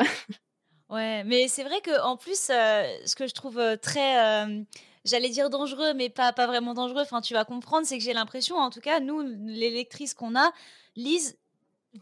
[0.89, 4.61] Ouais, mais c'est vrai que en plus, euh, ce que je trouve très, euh,
[5.07, 8.13] j'allais dire dangereux, mais pas, pas vraiment dangereux, enfin tu vas comprendre, c'est que j'ai
[8.13, 10.51] l'impression, en tout cas, nous, les lectrices qu'on a,
[10.95, 11.37] lisent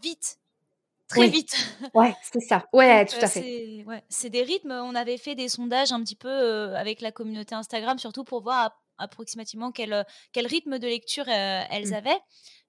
[0.02, 0.40] vite,
[1.08, 1.30] très Oui.
[1.30, 1.56] vite.
[1.94, 2.66] Ouais, c'est ça.
[2.74, 3.42] Ouais, Donc, tout euh, à fait.
[3.42, 4.72] c'est ouais, c'est des rythmes.
[4.72, 8.42] On avait fait des sondages un petit peu euh, avec la communauté Instagram, surtout pour
[8.42, 11.94] voir approximativement quel, euh, quel rythme de lecture euh, elles Mm.
[11.94, 12.20] avaient.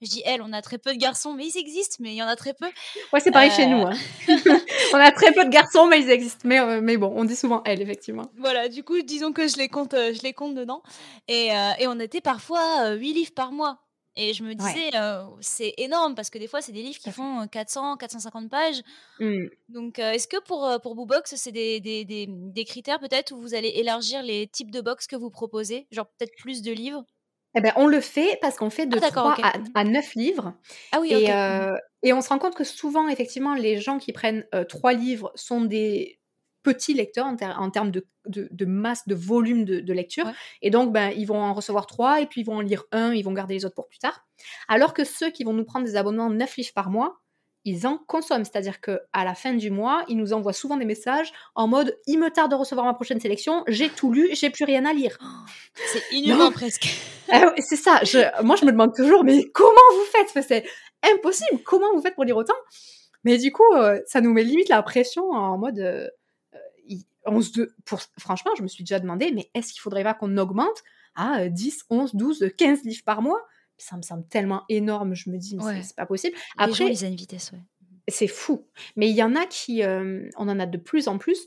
[0.02, 2.22] Je dis elles, on a très peu de garçons, mais ils existent, mais il y
[2.22, 2.66] en a très peu.
[3.12, 3.86] Ouais, c'est pareil chez Euh, nous.
[3.86, 3.92] hein.
[4.92, 6.42] on a très peu de garçons, mais ils existent.
[6.44, 8.30] Mais, euh, mais bon, on dit souvent elle, effectivement.
[8.38, 10.82] Voilà, du coup, disons que je les compte, euh, je les compte dedans.
[11.28, 13.78] Et, euh, et on était parfois 8 livres par mois.
[14.16, 14.80] Et je me Ouais.
[14.80, 17.96] disais, euh, c'est énorme parce que des fois, c'est des livres qui font euh, 400,
[17.96, 18.82] 450 pages.
[19.20, 19.50] Mm.
[19.68, 23.40] Donc, euh, est-ce que pour, pour Boobox, c'est des, des, des, des critères peut-être où
[23.40, 27.04] vous allez élargir les types de box que vous proposez Genre peut-être plus de livres?
[27.54, 29.40] Eh ben, on le fait parce qu'on fait de Ah, d'accord, 3 ok.
[29.42, 29.74] à, Mhm.
[29.74, 30.54] à 9 livres.
[30.92, 34.12] Ah oui, Et, euh, et on se rend compte que souvent, effectivement, les gens qui
[34.12, 36.15] prennent trois livres sont des
[36.72, 40.26] petits lecteurs en, ter- en termes de, de- de masse, de volume de, de lecture.
[40.26, 40.32] Ouais.
[40.62, 43.12] Et donc, ben, ils vont en recevoir trois et puis ils vont en lire un,
[43.14, 44.26] ils vont garder les autres pour plus tard.
[44.68, 47.18] Alors que ceux qui vont nous prendre des abonnements 9 livres par mois,
[47.64, 48.44] ils en consomment.
[48.44, 52.18] C'est-à-dire qu'à la fin du mois, ils nous envoient souvent des messages en mode «Il
[52.18, 55.18] me tarde de recevoir ma prochaine sélection, j'ai tout lu, j'ai plus rien à lire».
[55.92, 56.88] C'est inhumain presque.
[57.28, 57.98] Ah c'est ça.
[58.04, 60.44] Je- moi, je me demande toujours, mais comment vous faites?
[60.46, 60.64] C'est
[61.12, 61.60] impossible.
[61.64, 62.54] Comment vous faites pour lire autant?
[63.24, 65.80] Mais du coup, euh, ça nous met limite la pression en mode.
[65.80, 66.06] euh,
[67.26, 70.14] on se de- pour, franchement, je me suis déjà demandé, mais est-ce qu'il faudrait pas
[70.14, 70.82] qu'on augmente
[71.14, 73.40] à euh, 10, 11, 12, 15 livres par mois?
[73.78, 75.14] Ça me semble tellement énorme.
[75.14, 75.82] Je me dis, mais c'est- Ouais.
[75.82, 76.34] c'est pas possible.
[76.34, 77.60] les gens Après, lisent à une vitesse, ouais.
[78.08, 78.66] c'est fou.
[78.96, 81.38] Mais il y en a qui, euh, on en a de plus en plus,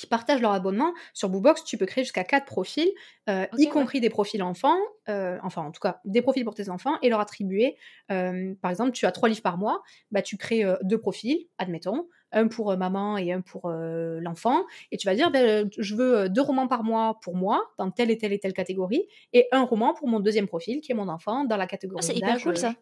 [0.00, 0.94] qui partagent leur abonnement.
[1.12, 2.90] Sur Boobox, tu peux créer jusqu'à 4 profils,
[3.28, 3.70] euh, y ouais.
[3.70, 4.78] compris des profils enfants,
[5.10, 7.76] euh, enfin en tout cas des profils pour tes enfants, et leur attribuer,
[8.10, 12.08] euh, par exemple, tu as 3 livres par mois, bah, tu crées deux profils, admettons,
[12.32, 16.40] un pour maman et un pour l'enfant, et tu vas dire, ben, je veux deux
[16.42, 19.92] romans par mois pour moi, dans telle et telle et telle catégorie, et un roman
[19.92, 22.56] pour mon deuxième profil, qui est mon enfant, dans la Ah, catégorie c'est hyper cool
[22.56, 22.74] ça.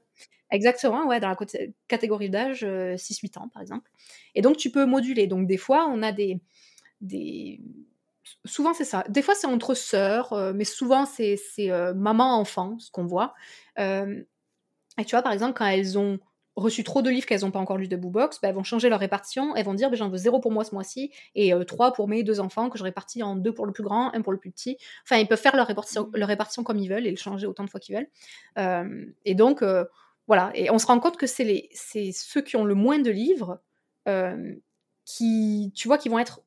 [0.50, 1.36] Exactement, ouais, dans la
[1.88, 3.90] catégorie d'âge euh, 6-8 ans, par exemple.
[4.34, 5.26] Et donc, tu peux moduler.
[5.26, 6.40] Donc, des fois, on a des.
[7.01, 7.61] Des...
[8.44, 9.05] Souvent, c'est ça.
[9.09, 13.34] Des fois, c'est entre sœurs, euh, mais souvent, c'est c'est, euh, maman-enfant, ce qu'on voit.
[13.78, 14.22] Euh,
[14.99, 16.18] et tu vois, par exemple, quand elles ont
[16.57, 18.88] reçu trop de livres qu'elles n'ont pas encore lu de Boobox, bah, elles vont changer
[18.88, 19.55] leur répartition.
[19.57, 22.09] Elles vont dire, bah, j'en veux zéro pour moi ce mois-ci et euh, trois pour
[22.09, 24.38] mes deux enfants que je répartis en deux pour le plus grand, un pour le
[24.38, 24.76] plus petit.
[25.05, 26.16] Enfin, ils peuvent faire leur répartition, Mhm.
[26.16, 28.09] leur répartition comme ils veulent et le changer autant de fois qu'ils veulent.
[28.59, 29.84] Euh, et donc, euh,
[30.26, 30.51] voilà.
[30.55, 31.70] Et on se rend compte que c'est
[32.12, 33.61] ceux qui ont le moins de livres
[35.05, 36.40] qui, tu vois, qui vont être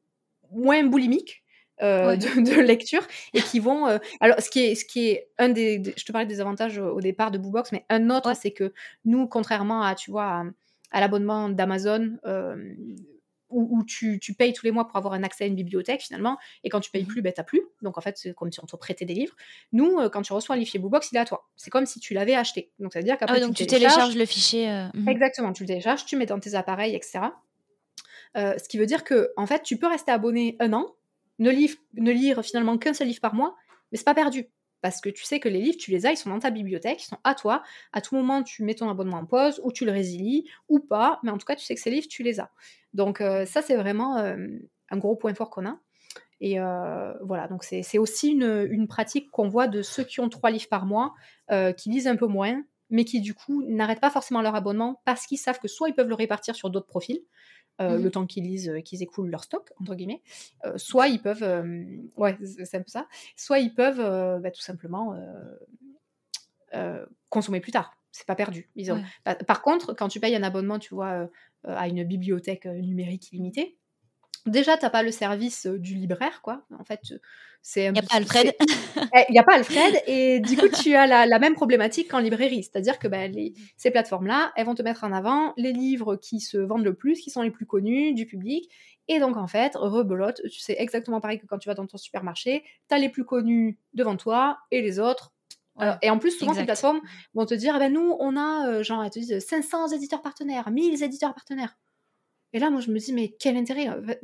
[0.52, 1.38] moins boulimiques.
[1.82, 2.18] euh, Ouais.
[2.18, 3.02] de, de lecture
[3.34, 6.06] et qui vont euh, alors ce qui est ce qui est un des, des- je
[6.06, 8.36] te parlais des avantages au au départ de Boobox mais un autre Ouais.
[8.36, 8.72] c'est que
[9.04, 10.44] nous contrairement à tu vois à,
[10.92, 12.56] à l'abonnement d'Amazon euh,
[13.50, 16.02] où, où tu, tu payes tous les mois pour avoir un accès à une bibliothèque
[16.02, 17.08] finalement et quand tu payes Mhm.
[17.08, 19.36] plus ben t'as plus donc en fait c'est comme si on te prêtait des livres
[19.72, 22.00] nous euh, quand tu reçois un livre Boobox il est à toi c'est comme si
[22.00, 24.18] tu l'avais acheté donc ça veut dire Ah qu'après ouais, donc tu tu télécharges télécharges
[24.18, 24.68] le fichier.
[24.94, 25.10] mhm.
[25.10, 27.22] Exactement, tu le télécharges, tu mets dans tes appareils, etc.
[28.38, 30.96] Euh, ce qui veut dire que, en fait, tu peux rester abonné un an,
[31.40, 33.56] ne, lire- finalement qu'un seul livre par mois,
[33.92, 34.50] mais c'est pas perdu.
[34.82, 37.04] Parce que tu sais que les livres, tu les as, ils sont dans ta bibliothèque,
[37.04, 37.62] ils sont à toi.
[37.94, 41.20] À tout moment, tu mets ton abonnement en pause, ou tu le résilies, ou pas.
[41.24, 42.50] Mais en tout cas, tu sais que ces livres, tu les as.
[42.94, 44.48] Donc euh, ça, c'est vraiment euh,
[44.90, 45.80] un gros point fort qu'on a.
[46.44, 50.70] Et voilà, donc c'est aussi une, pratique qu'on voit de ceux qui ont trois livres
[50.70, 51.14] par mois,
[51.78, 55.26] qui lisent un peu moins, mais qui du coup n'arrêtent pas forcément leur abonnement parce
[55.26, 57.22] qu'ils savent que soit ils peuvent le répartir sur d'autres profils,
[57.82, 58.04] euh, Mhm.
[58.04, 60.22] le temps qu'ils lisent, euh, qu'ils écoulent leur stock, entre guillemets,
[60.66, 61.84] euh, soit ils peuvent, euh,
[62.16, 65.16] ouais, c'est un peu ça, soit ils peuvent bah, tout simplement
[67.30, 67.98] consommer plus tard.
[68.12, 68.70] C'est pas perdu.
[68.76, 68.96] Ils ont...
[68.96, 69.04] Ouais.
[69.26, 71.30] Bah, Par contre, quand tu payes un abonnement, tu vois,
[71.64, 73.78] à une bibliothèque numérique illimitée,
[74.46, 76.64] déjà, t'as pas le service euh, du libraire, quoi.
[76.80, 77.18] En fait, euh,
[77.62, 78.54] c'est Il n'y a pas Alfred.
[78.58, 82.20] il n'y a pas Alfred, et du coup, tu as la, la même problématique qu'en
[82.20, 82.64] librairie.
[82.64, 86.40] C'est-à-dire que ben, les- ces plateformes-là, elles vont te mettre en avant les livres qui
[86.40, 88.70] se vendent le plus, qui sont les plus connus du public.
[89.08, 91.98] Et donc, en fait, rebelote, tu sais exactement pareil que quand tu vas dans ton
[91.98, 95.34] supermarché, tu as les plus connus devant toi et les autres.
[95.78, 97.02] Alors, et en plus, souvent, ces plateformes
[97.34, 100.22] vont te dire, eh ben, nous, on a, euh, genre, elles te disent 500 éditeurs
[100.22, 101.76] partenaires, 1000 éditeurs partenaires.
[102.54, 104.16] Et là, moi, je me dis, mais quel intérêt euh,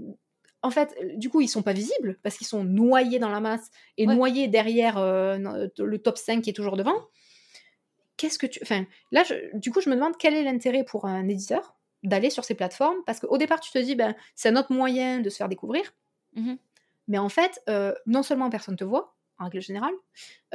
[0.61, 3.39] En fait, euh, du coup, ils sont pas visibles parce qu'ils sont noyés dans la
[3.39, 4.15] masse et Ouais.
[4.15, 5.37] noyés derrière euh,
[5.77, 7.07] le top 5 qui est toujours devant.
[8.17, 8.59] Qu'est-ce que tu.
[8.63, 12.29] Enfin, là, je- du coup, je me demande quel est l'intérêt pour un éditeur d'aller
[12.29, 15.29] sur ces plateformes parce qu'au départ, tu te dis, ben, c'est un autre moyen de
[15.29, 15.93] se faire découvrir.
[16.35, 16.57] Mhm.
[17.07, 19.93] Mais en fait, euh, non seulement personne te voit, en règle générale,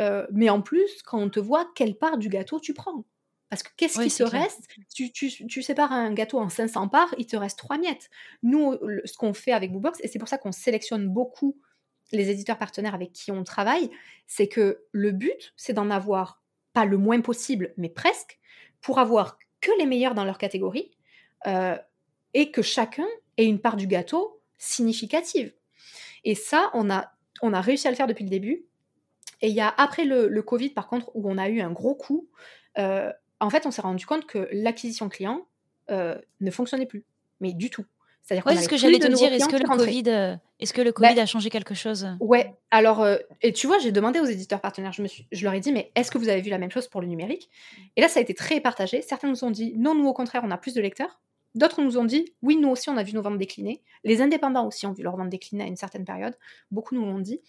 [0.00, 3.04] euh, mais en plus, quand on te voit, quelle part du gâteau tu prends?
[3.52, 4.44] Parce que qu'est-ce qui te clair.
[4.44, 4.66] reste?
[4.94, 8.08] Tu, tu, tu sépares un gâteau en 500 parts, il te reste 3 miettes.
[8.42, 11.58] Nous, le- ce qu'on fait avec Bookbox, et c'est pour ça qu'on sélectionne beaucoup
[12.12, 13.90] les éditeurs partenaires avec qui on travaille,
[14.26, 16.42] c'est que le but, c'est d'en avoir
[16.72, 18.38] pas le moins possible, mais presque,
[18.80, 20.90] pour avoir que les meilleurs dans leur catégorie,
[21.46, 21.76] euh,
[22.32, 25.52] et que chacun ait une part du gâteau significative.
[26.24, 28.64] Et ça, on a, on a réussi à le faire depuis le début.
[29.42, 31.70] Et il y a après le, le Covid, par contre, où on a eu un
[31.70, 32.30] gros coup,
[32.78, 35.46] euh, en fait, on s'est rendu compte que l'acquisition client
[35.90, 37.04] euh, ne fonctionnait plus,
[37.40, 37.84] mais du tout.
[38.22, 39.32] C'est-à-dire ce que j'allais te dire.
[39.32, 39.64] Est-ce que le.
[39.64, 42.06] Covid, euh, est-ce que le Covid Bah, a changé quelque chose?
[42.20, 45.42] Ouais, alors, euh, et tu vois, j'ai demandé aux éditeurs partenaires, je, me suis, je
[45.42, 47.50] leur ai dit, mais est-ce que vous avez vu la même chose pour le numérique?
[47.96, 49.02] Et là, ça a été très partagé.
[49.02, 51.20] Certains nous ont dit, non, nous, au contraire, on a plus de lecteurs.
[51.56, 53.82] D'autres nous ont dit, oui, nous aussi, on a vu nos ventes décliner.
[54.04, 56.38] Les indépendants aussi ont vu leurs ventes décliner à une certaine période.
[56.70, 57.40] Beaucoup nous l'ont dit.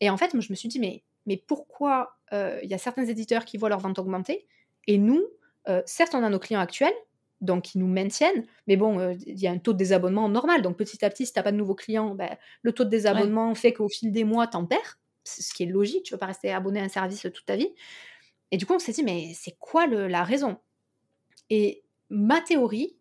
[0.00, 2.78] Et en fait, moi, je me suis dit, mais, mais pourquoi euh, il y a
[2.78, 4.46] certains éditeurs qui voient leurs ventes augmenter
[4.86, 5.22] Et nous,
[5.68, 6.94] euh, certes, on a nos clients actuels,
[7.40, 10.62] donc qui nous maintiennent, mais bon, euh, il y a un taux de désabonnement normal.
[10.62, 12.90] Donc petit à petit, si tu n'as pas de nouveaux clients, ben, le taux de
[12.90, 14.98] désabonnement fait qu'au fil des mois, t'en perds.
[15.24, 17.44] C'est ce qui est logique, tu ne veux pas rester abonné à un service toute
[17.44, 17.74] ta vie.
[18.52, 20.56] Et du coup, on s'est dit, mais c'est quoi le- la raison?
[21.50, 22.96] Et ma théorie,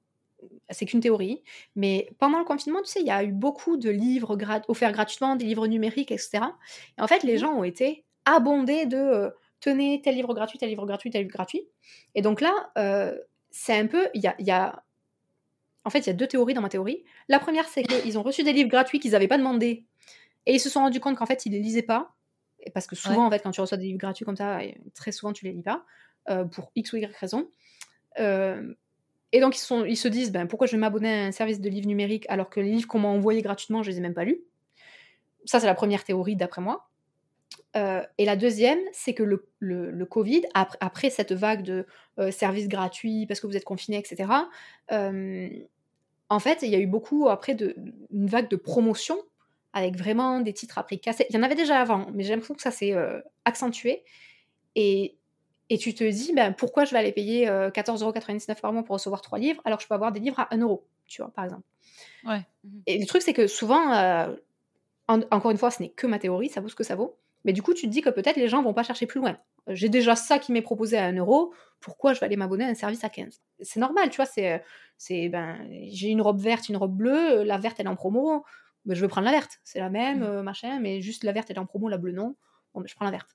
[0.69, 1.43] c'est qu'une théorie,
[1.75, 4.91] mais pendant le confinement, tu sais, il y a eu beaucoup de livres grat- offerts
[4.91, 6.45] gratuitement, des livres numériques, etc.
[6.97, 9.29] Et en fait, les gens ont été abondés de euh,
[9.65, 11.67] tenez tel livre gratuit, tel livre gratuit, tel livre gratuit.
[12.15, 13.17] Et donc là, euh,
[13.51, 14.83] c'est un peu, il y a, il y a-
[15.83, 17.03] en fait, il y a deux théories dans ma théorie.
[17.29, 19.85] La première, c'est qu'ils ont reçu des livres gratuits qu'ils n'avaient pas demandé,
[20.45, 22.13] et ils se sont rendus compte qu'en fait, ils les lisaient pas,
[22.67, 23.27] Et parce que souvent, Ouais.
[23.27, 24.59] en fait, quand tu reçois des livres gratuits comme ça,
[24.95, 25.85] très souvent, tu les lis pas,
[26.29, 27.51] euh, pour X ou Y raison.
[28.19, 28.73] Euh,
[29.31, 31.31] et donc, ils, se sont, ils se disent, ben, pourquoi je vais m'abonner à un
[31.31, 34.01] service de livres numériques alors que les livres qu'on m'a envoyés gratuitement, je les ai
[34.01, 34.41] même pas lus?
[35.45, 36.89] Ça, c'est la première théorie d'après moi.
[37.75, 41.85] Euh, et la deuxième, c'est que le, le- le Covid, après, après cette vague de
[42.19, 44.29] euh, services gratuits parce que vous êtes confinés, etc.,
[44.91, 45.49] euh,
[46.29, 47.75] en fait, il y a eu beaucoup après de,
[48.11, 49.17] une vague de promotion
[49.73, 51.25] avec vraiment des titres à prix cassé.
[51.29, 54.03] Il y en avait déjà avant, mais j'ai l'impression que ça s'est euh, accentué.
[54.75, 55.17] Et,
[55.69, 58.93] et tu te dis, ben, pourquoi je vais aller payer euh, 14,99€ par mois pour
[58.93, 61.31] recevoir trois livres alors que je peux avoir des livres à 1€, euro, tu vois,
[61.31, 61.63] par exemple.
[62.25, 62.41] Ouais.
[62.87, 64.33] Et le truc, c'est que souvent, euh,
[65.07, 67.17] en- encore une fois, ce n'est que ma théorie, ça vaut ce que ça vaut.
[67.45, 69.37] Mais du coup, tu te dis que peut-être les gens vont pas chercher plus loin.
[69.69, 72.65] Euh, J'ai déjà ça qui m'est proposé à 1 euro, pourquoi je vais aller m'abonner
[72.65, 74.63] à un service à 15 C'est normal, tu vois, c'est,
[74.97, 75.57] c'est ben,
[75.89, 78.43] j'ai une robe verte, une robe bleue, la verte elle est en promo,
[78.85, 80.23] ben, je vais prendre la verte, c'est la même, Mm.
[80.23, 82.35] euh, machin, mais juste la verte elle est en promo, la bleue non,
[82.73, 83.29] bon, ben, je prends la verte.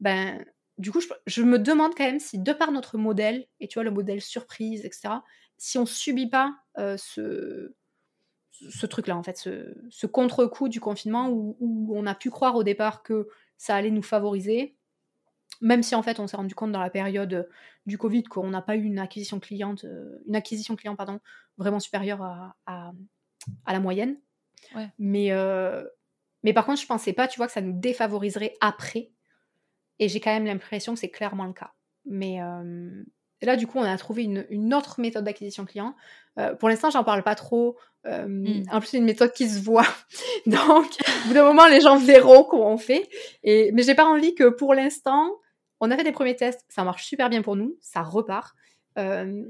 [0.00, 0.44] Ben,
[0.78, 3.74] du coup, je, je me demande quand même si, de par notre modèle, et tu
[3.74, 5.14] vois, le modèle surprise, etc.,
[5.56, 7.74] si on subit pas euh, ce,
[8.52, 12.54] ce truc-là, en fait, ce, ce contre-coup du confinement où, où on a pu croire
[12.56, 13.28] au départ que
[13.58, 14.76] ça allait nous favoriser,
[15.60, 17.48] même si en fait on s'est rendu compte dans la période
[17.84, 21.20] du Covid qu'on n'a pas eu une acquisition cliente, euh, une acquisition client pardon,
[21.58, 22.92] vraiment supérieure à, à,
[23.66, 24.18] à la moyenne.
[24.74, 24.88] Ouais.
[24.98, 25.84] Mais, euh,
[26.42, 29.10] mais par contre, je pensais pas, tu vois, que ça nous défavoriserait après.
[29.98, 31.72] Et j'ai quand même l'impression que c'est clairement le cas.
[32.04, 33.04] Mais euh,
[33.46, 35.94] là, du coup, on a trouvé une, une autre méthode d'acquisition client.
[36.38, 37.76] Euh, pour l'instant, j'en parle pas trop.
[38.06, 38.64] Euh, Mm.
[38.70, 39.86] En plus, c'est une méthode qui se voit.
[40.46, 40.86] Donc,
[41.24, 43.08] au bout d'un moment, les gens verront comment on fait.
[43.42, 45.30] Et, mais j'ai pas envie que pour l'instant,
[45.80, 48.54] on a fait des premiers tests, ça marche super bien pour nous, ça repart.
[48.98, 49.44] Euh,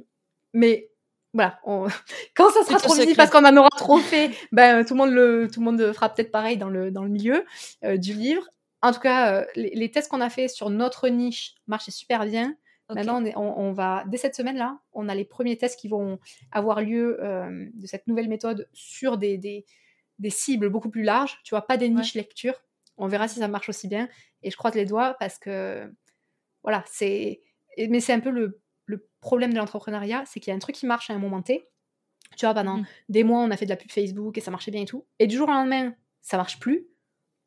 [0.52, 0.90] mais
[1.34, 1.86] voilà, on-
[2.36, 5.10] quand ça sera trop visible parce qu'on en aura trop fait, ben, tout, le monde
[5.12, 7.44] le, tout le monde fera peut-être pareil dans le, dans le milieu
[7.84, 8.44] euh, du livre.
[8.82, 12.54] En tout cas, les, les tests qu'on a fait sur notre niche marchaient super bien.
[12.94, 16.18] Maintenant, on, va, dès cette semaine-là, on a les premiers tests qui vont
[16.52, 21.50] avoir lieu euh, de cette nouvelle méthode sur des, des, cibles beaucoup plus larges, tu
[21.50, 22.54] vois, pas des niches lecture.
[22.96, 24.08] On verra si ça marche aussi bien.
[24.42, 25.92] Et je croise les doigts parce que,
[26.62, 27.42] voilà, c'est.
[27.76, 30.74] Mais c'est un peu le, le problème de l'entrepreneuriat, c'est qu'il y a un truc
[30.74, 31.68] qui marche à un moment T.
[32.36, 32.86] Tu vois, pendant mmh.
[33.10, 35.06] des mois, on a fait de la pub Facebook et ça marchait bien et tout.
[35.18, 36.86] Et du jour au lendemain, ça marche plus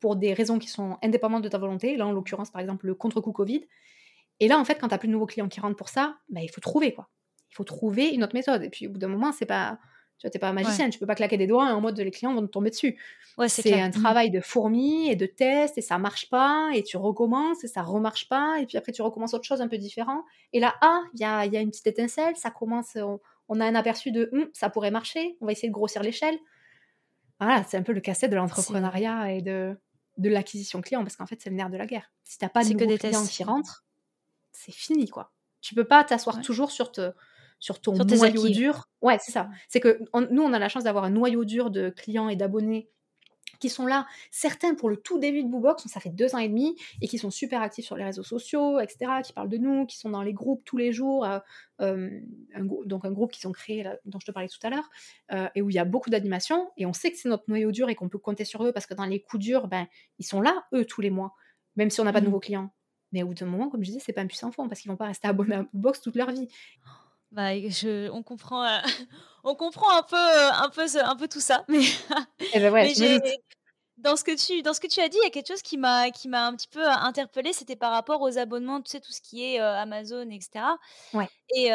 [0.00, 1.96] pour des raisons qui sont indépendantes de ta volonté.
[1.96, 3.66] Là, en l'occurrence, par exemple, le contre-coup Covid.
[4.42, 6.16] Et là, en fait, quand tu n'as plus de nouveaux clients qui rentrent pour ça,
[6.28, 7.08] bah, il faut trouver, quoi.
[7.52, 8.64] Il faut trouver une autre méthode.
[8.64, 9.78] Et puis, au bout d'un moment, c'est pas...
[10.18, 12.34] Tu n'es pas un magicien, tu peux pas claquer des doigts en mode les clients
[12.34, 12.98] vont te tomber dessus.
[13.38, 13.92] Ouais, c'est un mmh.
[13.92, 17.82] travail de fourmi et de test, et ça marche pas, et tu recommences, et ça
[17.82, 20.22] remarche pas, et puis après tu recommences autre chose un peu différent.
[20.52, 22.96] Et là, ah, il y a, y a, une petite étincelle, ça commence,
[23.48, 26.38] on, a un aperçu de hum, ça pourrait marcher, on va essayer de grossir l'échelle.
[27.40, 29.76] Voilà, c'est un peu le casse-tête de l'entrepreneuriat et de,
[30.18, 32.12] de l'acquisition client, parce qu'en fait, c'est le nerf de la guerre.
[32.22, 33.84] Si tu n'as pas de nouveaux clients qui rentrent,
[34.52, 35.32] c'est fini, quoi.
[35.60, 37.12] Tu peux pas t'asseoir toujours sur, te,
[37.58, 38.88] sur ton noyau dur.
[39.00, 39.48] Ouais, c'est ça.
[39.68, 40.00] C'est que
[40.30, 42.90] nous, on a la chance d'avoir un noyau dur de clients et d'abonnés
[43.62, 46.48] qui sont là, certains pour le tout début de Boobox, ça fait deux ans et
[46.48, 49.86] demi, et qui sont super actifs sur les réseaux sociaux, etc., qui parlent de nous,
[49.86, 51.38] qui sont dans les groupes tous les jours, euh,
[51.80, 52.10] euh,
[52.86, 54.90] donc un groupe qu'ils ont créé, dont je te parlais tout à l'heure,
[55.32, 57.70] euh, et où il y a beaucoup d'animation, et on sait que c'est notre noyau
[57.70, 59.86] dur et qu'on peut compter sur eux, parce que dans les coups durs, ben,
[60.18, 61.36] ils sont là, eux, tous les mois,
[61.76, 62.28] même si on n'a pas de mmh.
[62.28, 62.72] nouveaux clients.
[63.12, 64.90] Mais au bout d'un moment, comme je disais, c'est pas un puissant fond parce qu'ils
[64.90, 66.48] vont pas rester abonnés à Box toute leur vie.
[67.32, 68.78] Bah, je, on comprend, euh,
[69.44, 71.64] on comprend un peu, euh, un peu, un peu tout ça.
[71.66, 71.80] Mais,
[72.52, 72.92] eh ben ouais,
[74.02, 75.62] dans ce que tu dans ce que tu as dit, il y a quelque chose
[75.62, 79.00] qui m'a qui m'a un petit peu interpellée, c'était par rapport aux abonnements, tu sais
[79.00, 80.64] tout ce qui est Amazon, etc.
[81.14, 81.28] Ouais.
[81.54, 81.68] Et,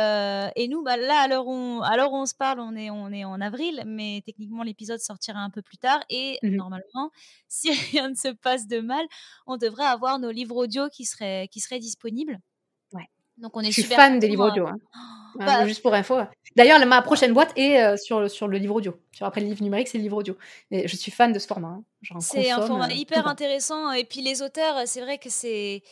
[0.55, 3.39] et nous, bah, là, alors on alors on se parle, on est on est en
[3.39, 6.03] avril, mais techniquement l'épisode sortira un peu plus tard.
[6.09, 7.11] Et mmh normalement,
[7.47, 9.05] si rien ne se passe de mal,
[9.45, 12.39] on devrait avoir nos livres audio qui seraient qui seraient disponibles.
[12.91, 13.09] Ouais.
[13.37, 14.67] Donc on est Je suis fan des livres audio.
[14.67, 14.77] Hein.
[14.93, 16.15] Hein, bah, juste pour info.
[16.57, 18.97] D'ailleurs, ma prochaine boîte est euh, sur, sur le livre audio.
[19.21, 20.35] Après le livre numérique, c'est le livre audio.
[20.71, 21.67] Et je suis fan de ce format.
[21.67, 22.19] Hein.
[22.19, 23.91] C'est un format euh, hyper intéressant.
[23.91, 25.83] Et puis les auteurs, c'est vrai que c'est.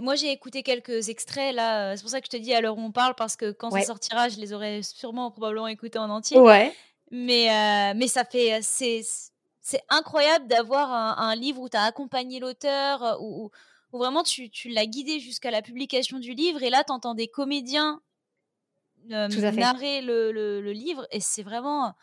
[0.00, 1.96] Moi, j'ai écouté quelques extraits là.
[1.96, 3.70] C'est pour ça que je te dis à l'heure où on parle, parce que quand
[3.70, 6.38] ça sortira, je les aurais sûrement probablement écoutés en entier.
[6.38, 6.72] Ouais.
[7.10, 8.60] Mais, euh, mais ça fait.
[8.62, 13.50] C'est incroyable d'avoir un, livre où tu as accompagné l'auteur, où,
[13.92, 16.62] où, vraiment tu, tu l'as guidé jusqu'à la publication du livre.
[16.62, 18.00] Et là, tu entends des comédiens
[19.08, 21.94] narrer le, le, livre et c'est vraiment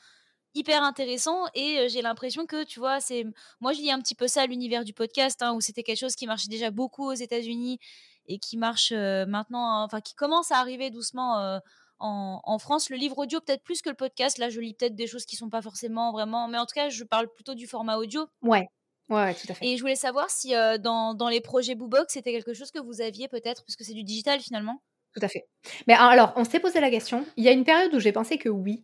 [0.54, 3.26] hyper intéressant et j'ai l'impression que tu vois c'est
[3.60, 6.00] moi je lis un petit peu ça à l'univers du podcast hein, où c'était quelque
[6.00, 7.80] chose qui marchait déjà beaucoup aux États-Unis
[8.28, 11.60] et qui marche maintenant enfin qui commence à arriver doucement
[12.02, 12.90] en, en, France.
[12.90, 14.38] Le livre audio peut-être plus que le podcast.
[14.38, 16.90] Là je lis peut-être des choses qui sont pas forcément vraiment mais en tout cas
[16.90, 18.28] je parle plutôt du format audio.
[18.42, 18.68] Ouais.
[19.10, 19.66] Ouais, tout à fait.
[19.66, 23.02] Et je voulais savoir si dans, dans, les projets Boobox, c'était quelque chose que vous
[23.02, 24.84] aviez peut-être, puisque c'est du digital finalement?
[25.14, 25.48] Tout à fait.
[25.88, 27.26] Mais alors, on s'est posé la question.
[27.38, 28.84] Il y a une période où j'ai pensé que oui.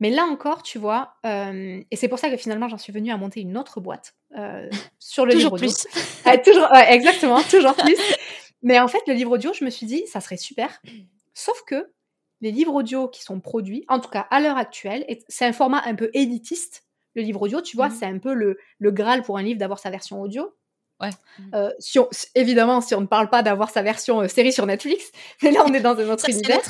[0.00, 3.12] Mais là encore, tu vois, euh, et c'est pour ça que finalement j'en suis venue
[3.12, 5.68] à monter une autre boîte euh, sur le livre audio.
[5.68, 5.86] Plus.
[6.44, 7.96] toujours exactement, toujours plus.
[8.62, 10.80] Mais en fait, le livre audio, je me suis dit, ça serait super.
[11.34, 11.92] Sauf que
[12.40, 15.82] les livres audio qui sont produits, en tout cas à l'heure actuelle, c'est un format
[15.84, 16.84] un peu élitiste.
[17.14, 17.96] Le livre audio, tu vois, mmh.
[17.98, 20.52] c'est un peu le, le Graal pour un livre d'avoir sa version audio.
[21.10, 21.42] Mmh.
[21.54, 21.98] Euh, si
[22.34, 25.10] évidemment, si on ne parle pas d'avoir sa version euh, série sur Netflix,
[25.42, 26.60] mais là on est dans un autre univers.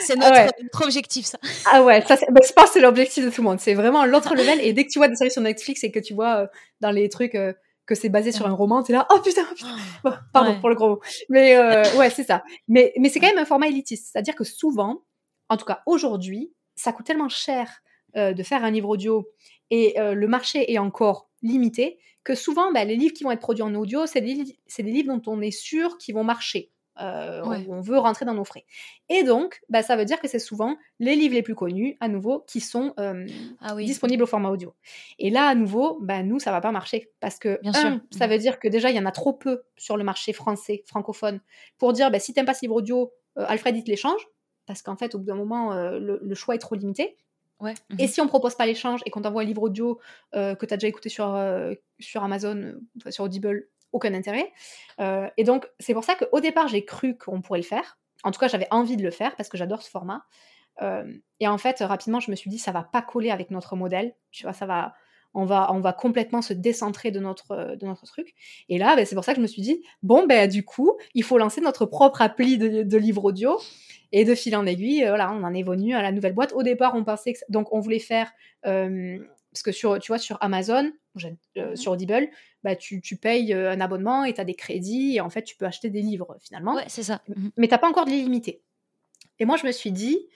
[0.00, 1.38] C'est notre, euh, notre, objectif, ça.
[1.72, 3.60] Ah ouais, ça, bah, je pense que c'est l'objectif de tout le monde.
[3.60, 4.60] C'est vraiment l'autre level.
[4.60, 6.48] Et dès que tu vois des séries sur Netflix et que tu vois
[6.80, 7.32] dans les trucs
[7.86, 10.20] que c'est basé sur un roman, t'es là, oh putain, oh, putain.
[10.32, 11.00] pardon pour le gros mot.
[11.28, 11.56] Mais
[11.96, 12.42] ouais, c'est ça.
[12.68, 14.10] Mais, mais c'est quand même un format élitiste.
[14.12, 15.02] C'est-à-dire que souvent,
[15.48, 17.82] en tout cas aujourd'hui, ça coûte tellement cher
[18.14, 19.28] de faire un livre audio
[19.70, 23.62] et le marché est encore limité que souvent, bah, les livres qui vont être produits
[23.62, 26.70] en audio, c'est des, des, livres dont on est sûr qu'ils vont marcher.
[27.00, 28.66] Euh, on, veut rentrer dans nos frais.
[29.08, 32.08] Et donc, bah, ça veut dire que c'est souvent les livres les plus connus, à
[32.08, 33.26] nouveau, qui sont euh,
[33.60, 34.74] ah disponibles au format audio.
[35.18, 37.10] Et là, à nouveau, bah, nous, ça va pas marcher.
[37.20, 37.98] Parce que, Bien sûr.
[38.10, 40.84] ça veut dire que déjà, il y en a trop peu sur le marché français,
[40.86, 41.40] francophone,
[41.78, 44.20] pour dire, bah, si t'aimes pas ce livre audio, euh, Alfred, il te l'échange.
[44.66, 47.16] Parce qu'en fait, au bout d'un moment, le, choix est trop limité.
[47.98, 50.00] Et mmh si on propose pas l'échange et qu'on t'envoie un livre audio
[50.34, 52.74] euh, que tu as déjà écouté sur, euh, sur Amazon,
[53.10, 54.52] sur Audible, aucun intérêt.
[55.00, 57.98] Euh, et donc, c'est pour ça qu'au départ, j'ai cru qu'on pourrait le faire.
[58.24, 60.24] En tout cas, j'avais envie de le faire parce que j'adore ce format.
[61.40, 64.14] et en fait, rapidement, je me suis dit, ça va pas coller avec notre modèle.
[64.30, 64.94] Tu vois, ça va,
[65.34, 68.34] on va, on va complètement se décentrer de notre, de notre truc.
[68.68, 70.98] Et là, ben, c'est pour ça que je me suis dit, bon, ben, du coup,
[71.14, 73.58] il faut lancer notre propre appli de, de livre audio.
[74.14, 76.52] Et de fil en aiguille, euh, voilà, on en est venu à la nouvelle boîte.
[76.52, 78.30] Au départ, on pensait que donc on voulait faire
[78.66, 79.18] euh,
[79.50, 82.28] parce que sur, tu vois, sur Amazon, mmh sur Audible,
[82.62, 85.56] bah, tu, tu payes un abonnement et tu as des crédits et en fait, tu
[85.56, 86.74] peux acheter des livres finalement.
[86.74, 87.22] Ouais, c'est ça.
[87.28, 88.62] Mmh Mais tu pas encore de l'illimité.
[89.38, 90.26] Et moi, je me suis dit,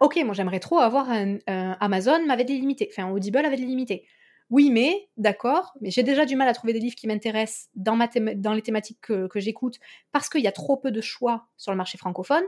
[0.00, 1.38] ok, moi j'aimerais trop avoir un,
[1.80, 2.88] Amazon, m'avait de l'illimité.
[2.90, 4.06] Enfin, Audible avait de l'illimité.
[4.50, 7.96] Oui, mais d'accord, mais j'ai déjà du mal à trouver des livres qui m'intéressent dans,
[7.96, 9.78] les thématiques que, j'écoute
[10.12, 12.44] parce qu'il y a trop peu de choix sur le marché francophone.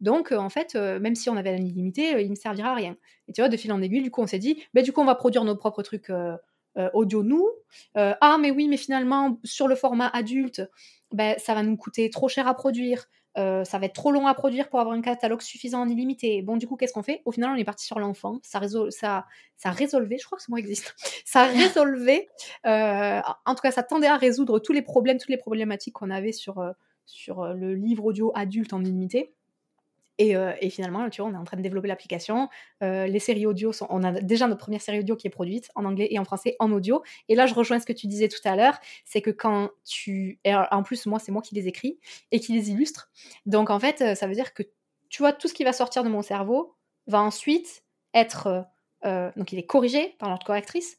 [0.00, 2.96] Donc, en fait, même si on avait l'illimité, il ne servira à rien.
[3.28, 5.00] Et tu vois, de fil en aiguille, du coup, on s'est dit, bah, du coup,
[5.00, 6.10] on va produire nos propres trucs
[6.92, 7.48] audio, nous.
[7.94, 10.62] ah, mais oui, mais finalement, sur le format adulte,
[11.12, 13.06] ben, ça va nous coûter trop cher à produire.
[13.36, 16.42] Euh, ça va être trop long à produire pour avoir un catalogue suffisant en illimité.
[16.42, 17.22] Bon, du coup, qu'est-ce qu'on fait?
[17.24, 18.38] Au final, on est parti sur l'enfant.
[18.42, 18.60] Ça,
[18.90, 19.26] ça,
[19.56, 22.28] ça résolvait, je crois que ce mot existe, ça résolvait,
[22.66, 26.10] euh, en tout cas, ça tendait à résoudre tous les problèmes, toutes les problématiques qu'on
[26.10, 26.70] avait sur, euh,
[27.06, 29.34] sur le livre audio adulte en illimité.
[30.18, 32.48] Et, finalement, tu vois, on est en train de développer l'application.
[32.80, 35.84] les séries audio, sont, on a déjà notre première série audio qui est produite en
[35.84, 37.02] anglais et en français en audio.
[37.28, 40.40] Et là, je rejoins ce que tu disais tout à l'heure, c'est que quand tu...
[40.70, 41.98] En plus, moi, c'est moi qui les écris
[42.30, 43.10] et qui les illustre.
[43.46, 44.62] Donc, en fait, ça veut dire que,
[45.08, 48.66] tu vois, tout ce qui va sortir de mon cerveau va ensuite être...
[49.02, 50.98] donc, il est corrigé par notre correctrice.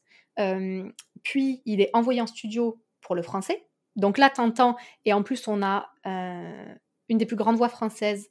[1.22, 3.66] puis, il est envoyé en studio pour le français.
[3.94, 8.28] Donc là, t'entends, et en plus, on a une des plus grandes voix françaises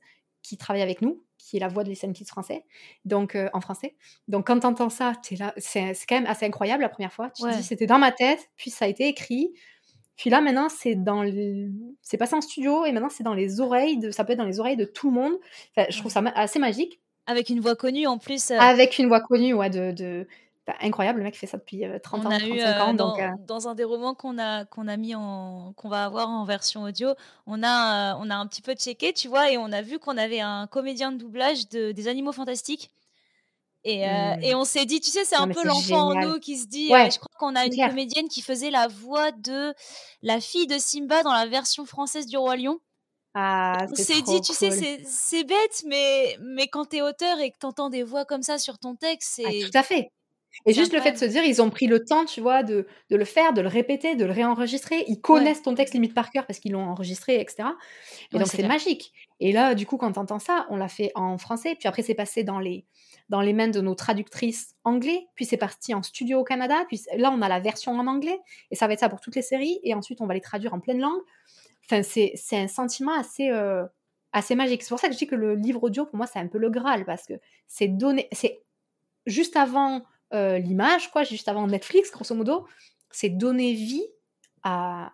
[0.48, 2.64] qui travaille avec nous, qui est la voix de l'Essential Kids français,
[3.04, 3.96] donc euh, en français.
[4.28, 7.30] Donc quand tu entends ça, es là, c'est, quand même assez incroyable la première fois.
[7.32, 9.54] Tu te dis c'était dans ma tête, puis ça a été écrit.
[10.16, 11.24] Puis là maintenant c'est dans
[12.02, 14.46] c'est passé en studio et maintenant c'est dans les oreilles de ça peut être dans
[14.46, 15.34] les oreilles de tout le monde.
[15.78, 17.00] je trouve ça assez magique.
[17.28, 18.52] Avec une voix connue en plus.
[18.52, 18.60] Euh.
[18.60, 20.28] Avec une voix connue, ouais, de,
[20.80, 22.94] incroyable, le mec fait ça depuis 30 euh, ans, 35 ans.
[22.94, 26.44] Dans, dans, un des romans qu'on a, qu'on a mis en, qu'on va avoir en
[26.46, 27.10] version audio,
[27.46, 30.18] on a, on a un petit peu checké, tu vois, et on a vu qu'on
[30.18, 32.90] avait un comédien de doublage de, des animaux fantastiques.
[33.88, 34.44] Et, mmh.
[34.44, 36.88] et on s'est dit, tu sais, c'est un peu l'enfant en nous qui se dit,
[36.88, 39.76] je crois qu'on a une comédienne qui faisait la voix de
[40.24, 42.80] la fille de Simba dans la version française du Roi Lion.
[43.36, 44.72] Ah, on s'est dit, tu sais,
[45.06, 48.80] c'est bête, mais, mais quand t'es auteur et que t'entends des voix comme ça sur
[48.80, 49.70] ton texte, ah, c'est.
[49.70, 50.10] tout à fait.
[50.66, 52.88] Et juste le fait de se dire, ils ont pris le temps, tu vois, de,
[53.10, 55.04] de, le faire, de le répéter, de le réenregistrer.
[55.08, 57.70] Ils connaissent ton texte limite par cœur parce qu'ils l'ont enregistré, etc.
[58.34, 59.14] Et donc, c'est magique.
[59.40, 61.76] Et là, du coup, quand tu entends ça, on l'a fait en français.
[61.78, 62.86] Puis après, c'est passé dans les,
[63.30, 65.28] dans les mains de nos traductrices anglais.
[65.36, 66.86] Puis c'est parti en studio au Canada.
[66.88, 68.40] Puis là, on a la version en anglais.
[68.72, 69.80] Et ça va être ça pour toutes les séries.
[69.84, 71.22] Et ensuite, on va les traduire en pleine langue.
[71.86, 73.86] Enfin, c'est un sentiment assez, euh,
[74.32, 74.84] assez magique.
[74.84, 76.58] C'est pour ça que je dis que le livre audio, pour moi, c'est un peu
[76.58, 77.06] le Graal.
[77.06, 77.34] Parce que
[77.68, 78.28] c'est donné.
[78.32, 78.62] C'est
[79.26, 80.02] juste avant
[80.34, 82.68] euh, l'image, quoi, juste avant Netflix, grosso modo,
[83.12, 84.06] c'est donner vie
[84.64, 85.14] à,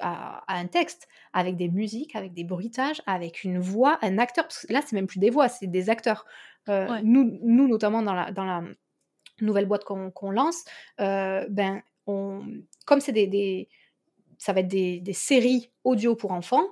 [0.00, 4.44] à, un texte, avec des musiques, avec des bruitages, avec une voix, un acteur.
[4.44, 6.24] Parce que là, c'est même plus des voix, c'est des acteurs.
[6.68, 8.62] Euh, nous, nous, notamment dans la, dans la
[9.40, 10.64] nouvelle boîte qu'on lance,
[11.00, 12.42] euh, ben, on,
[12.86, 13.68] comme c'est des, des,
[14.38, 16.66] ça va être des, des séries audio pour enfants,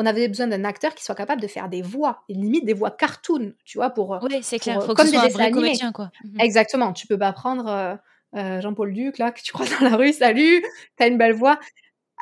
[0.00, 2.72] on avait besoin d'un acteur qui soit capable de faire des voix, et limite des
[2.72, 4.18] voix cartoon, tu vois, pour.
[4.22, 5.74] Oui, c'est clair, faut comme des dessins animés.
[5.94, 6.10] quoi.
[6.24, 6.40] Mhm.
[6.40, 7.94] Exactement, tu peux pas prendre euh,
[8.34, 10.64] euh, Jean-Paul Duc, là, que tu croises dans la rue, salut,
[10.96, 11.60] t'as une belle voix.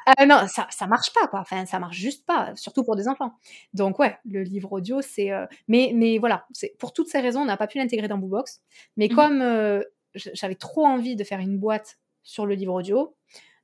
[0.09, 1.39] Euh, non, ça, ça marche pas, quoi.
[1.39, 3.35] Enfin, ça marche juste pas, surtout pour des enfants.
[3.75, 5.31] Donc, ouais, le livre audio, c'est.
[5.69, 8.61] Mais, mais voilà, c'est pour toutes ces raisons, on n'a pas pu l'intégrer dans Boobox.
[8.97, 9.15] Mais mhm.
[9.15, 13.15] comme j'avais trop envie de faire une boîte sur le livre audio,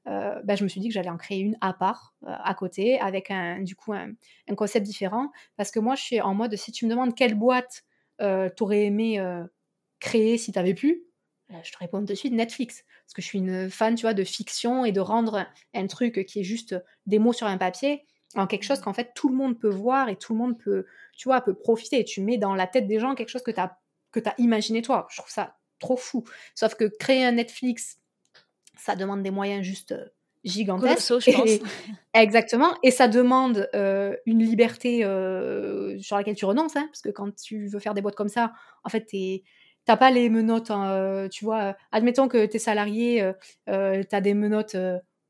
[0.06, 2.54] euh, bah, je me suis dit que j'allais en créer une à part, euh, à
[2.54, 4.14] côté, avec un, du coup un,
[4.56, 5.30] concept différent.
[5.56, 7.84] Parce que moi, je suis en mode, si tu me demandes quelle boîte
[8.20, 9.20] euh, t'aurais aimé
[10.00, 11.04] créer si t'avais pu,
[11.62, 12.84] je te réponds de suite Netflix.
[13.06, 16.24] Parce que je suis une fan, tu vois, de fiction et de rendre un truc
[16.26, 16.74] qui est juste
[17.06, 18.04] des mots sur un papier
[18.36, 18.82] en quelque chose mmh.
[18.82, 20.86] qu'en fait tout le monde peut voir et tout le monde peut,
[21.16, 22.00] tu vois, peut profiter.
[22.00, 23.78] Et tu mets dans la tête des gens quelque chose que tu as,
[24.12, 25.06] que as imaginé toi.
[25.10, 26.24] Je trouve ça trop fou.
[26.54, 27.98] Sauf que créer un Netflix
[28.76, 30.06] ça demande des moyens juste euh,
[30.44, 31.20] gigantesques.
[31.20, 31.70] je pense.
[32.14, 32.76] exactement.
[32.82, 37.34] Et ça demande euh, une liberté euh, sur laquelle tu renonces, hein, parce que quand
[37.34, 38.52] tu veux faire des boîtes comme ça,
[38.84, 39.40] en fait, tu
[39.84, 41.76] t'as pas les menottes, hein, tu vois.
[41.92, 43.32] Admettons que tu es salarié,
[43.66, 44.76] tu as des menottes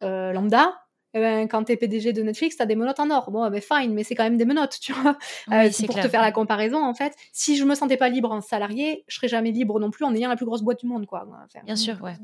[0.01, 0.84] lambda,
[1.17, 3.31] eh ben, quand t'es PDG de Netflix, t'as des menottes en or.
[3.31, 5.17] Bon, ben fine, mais c'est quand même des menottes, tu vois.
[5.53, 7.15] Euh, c'est pour te faire la comparaison, en fait.
[7.33, 10.13] Si je me sentais pas libre en salarié, je serais jamais libre non plus en
[10.15, 11.27] ayant la plus grosse boîte du monde, quoi.
[11.65, 12.15] Bien sûr, ouais.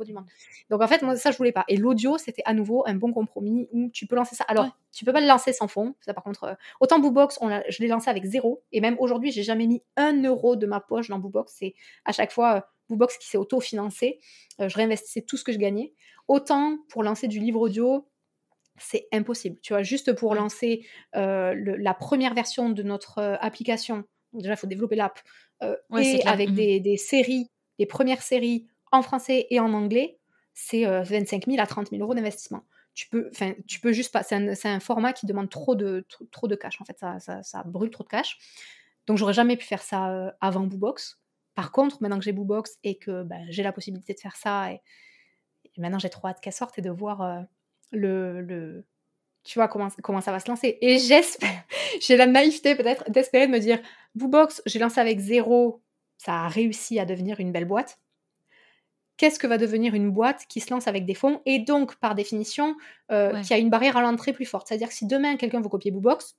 [0.71, 1.65] Donc en fait, moi, ça, je voulais pas.
[1.69, 4.45] Et l'audio, c'était à nouveau un bon compromis où tu peux lancer ça.
[4.49, 5.95] Alors, tu peux pas le lancer sans fond.
[6.01, 8.63] Ça, par contre, euh, autant Boobox, on je l'ai lancé avec zéro.
[8.73, 11.55] Et même aujourd'hui, j'ai jamais mis un euro de ma poche dans Boobox.
[11.57, 11.75] C'est
[12.05, 14.19] à chaque fois euh, Boobox qui s'est auto-financé.
[14.59, 15.93] je réinvestissais tout ce que je gagnais.
[16.27, 18.07] Autant pour lancer du livre audio,
[18.81, 19.59] c'est impossible.
[19.63, 24.57] Tu vois, juste pour lancer euh, la première version de notre euh, application, déjà, il
[24.57, 25.21] faut développer l'app,
[25.63, 30.19] euh, et avec mmh des, séries, les premières séries en français et en anglais,
[30.55, 32.65] c'est 25 000 à 30 000 euros d'investissement.
[32.95, 33.31] Tu peux,
[33.67, 34.23] tu peux juste pas.
[34.23, 36.81] C'est un, un, format qui demande trop de, trop, de cash.
[36.81, 38.39] En fait, ça, ça, ça, brûle trop de cash.
[39.07, 41.21] Donc, j'aurais jamais pu faire ça avant Boobox.
[41.55, 44.73] Par contre, maintenant que j'ai Boobox et que bah, j'ai la possibilité de faire ça,
[44.73, 44.81] et,
[45.79, 47.47] maintenant j'ai trop hâte qu'elle sorte et de voir
[47.91, 48.85] le, le,
[49.45, 50.79] tu vois, comment, comment ça va se lancer.
[50.81, 51.65] Et j'espère,
[52.01, 53.81] j'ai la naïveté peut-être d'espérer de me dire,
[54.15, 55.83] Boobox, j'ai lancé avec zéro,
[56.19, 57.99] ça a réussi à devenir une belle boîte.
[59.17, 62.15] Qu'est-ce que va devenir une boîte qui se lance avec des fonds et donc, par
[62.15, 62.75] définition,
[63.11, 64.69] euh, qui a une barrière à l'entrée plus forte?
[64.69, 66.37] C'est-à-dire que si demain quelqu'un veut copier Boobox,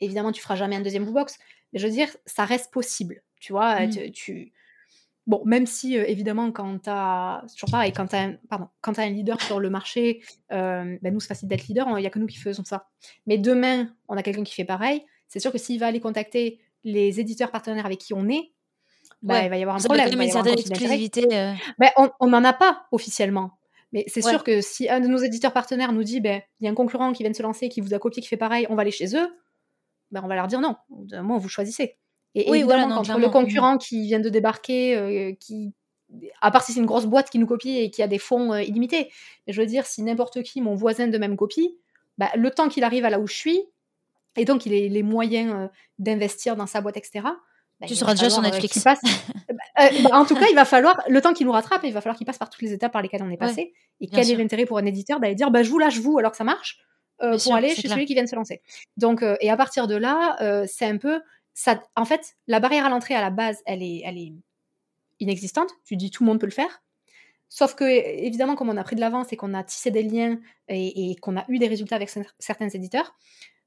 [0.00, 1.38] évidemment, tu feras jamais un deuxième Boobox,
[1.72, 3.22] mais je veux dire, ça reste possible.
[3.38, 4.10] Tu vois, mmh.
[4.12, 4.52] tu,
[5.26, 7.44] Bon, même si, euh, évidemment, quand tu as.
[7.54, 10.22] Toujours pareil, quand tu as, pardon, quand as un leader sur le marché,
[10.52, 12.88] euh, ben nous, c'est facile d'être leader, il n'y a que nous qui faisons ça.
[13.26, 15.02] Mais demain, on a quelqu'un qui fait pareil.
[15.28, 18.52] C'est sûr que s'il va aller contacter les éditeurs partenaires avec qui on est,
[19.22, 20.20] ben, il va y avoir un problème.
[20.20, 21.26] une certaine exclusivité.
[21.32, 21.52] Euh.
[21.78, 23.52] Ben, on n'en a pas officiellement.
[23.92, 26.68] Mais c'est sûr que si un de nos éditeurs partenaires nous dit, ben, il y
[26.68, 28.66] a un concurrent qui vient de se lancer, qui vous a copié, qui fait pareil,
[28.68, 29.28] on va aller chez eux,
[30.10, 30.76] ben, on va leur dire non.
[31.22, 31.96] Moi, vous choisissez.
[32.34, 35.72] Et oui, évidemment, quand le concurrent qui vient de débarquer, euh, qui
[36.40, 38.52] à part si c'est une grosse boîte qui nous copie et qui a des fonds
[38.52, 39.10] euh, illimités.
[39.46, 41.76] Mais je veux dire, si n'importe qui, mon voisin de même copie,
[42.18, 43.60] bah, le temps qu'il arrive à là où je suis,
[44.36, 45.68] et donc il a les moyens euh,
[45.98, 47.24] d'investir dans sa boîte, etc.
[47.80, 48.82] Bah, tu seras déjà sur Netflix.
[48.82, 49.00] Passe...
[49.76, 52.16] Bah, en tout cas, il va falloir, le temps qu'il nous rattrape, il va falloir
[52.16, 53.74] qu'il passe par toutes les étapes par lesquelles on est passé.
[54.00, 56.30] et quel est l'intérêt pour un éditeur d'aller dire, bah, je vous lâche vous alors
[56.30, 56.78] que ça marche,
[57.18, 58.62] pour aller chez celui qui vient de se lancer.
[58.96, 60.36] Donc, et à partir de là,
[60.68, 61.20] c'est un peu
[61.96, 64.32] en fait, la barrière à l'entrée à la base, elle est, elle est
[65.20, 65.70] inexistante.
[65.84, 66.82] Tu dis tout le monde peut le faire.
[67.48, 70.40] Sauf que, évidemment, comme on a pris de l'avance et qu'on a tissé des liens
[70.68, 73.14] et, qu'on a eu des résultats avec certains éditeurs,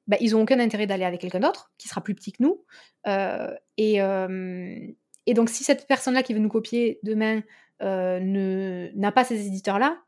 [0.08, 2.66] bah, ils n'ont aucun intérêt d'aller avec quelqu'un d'autre qui sera plus petit que nous.
[3.08, 4.78] Euh, euh,
[5.26, 7.44] et, donc, si cette personne-là qui veut nous copier demain
[7.82, 10.02] euh, n'a pas ces éditeurs-là,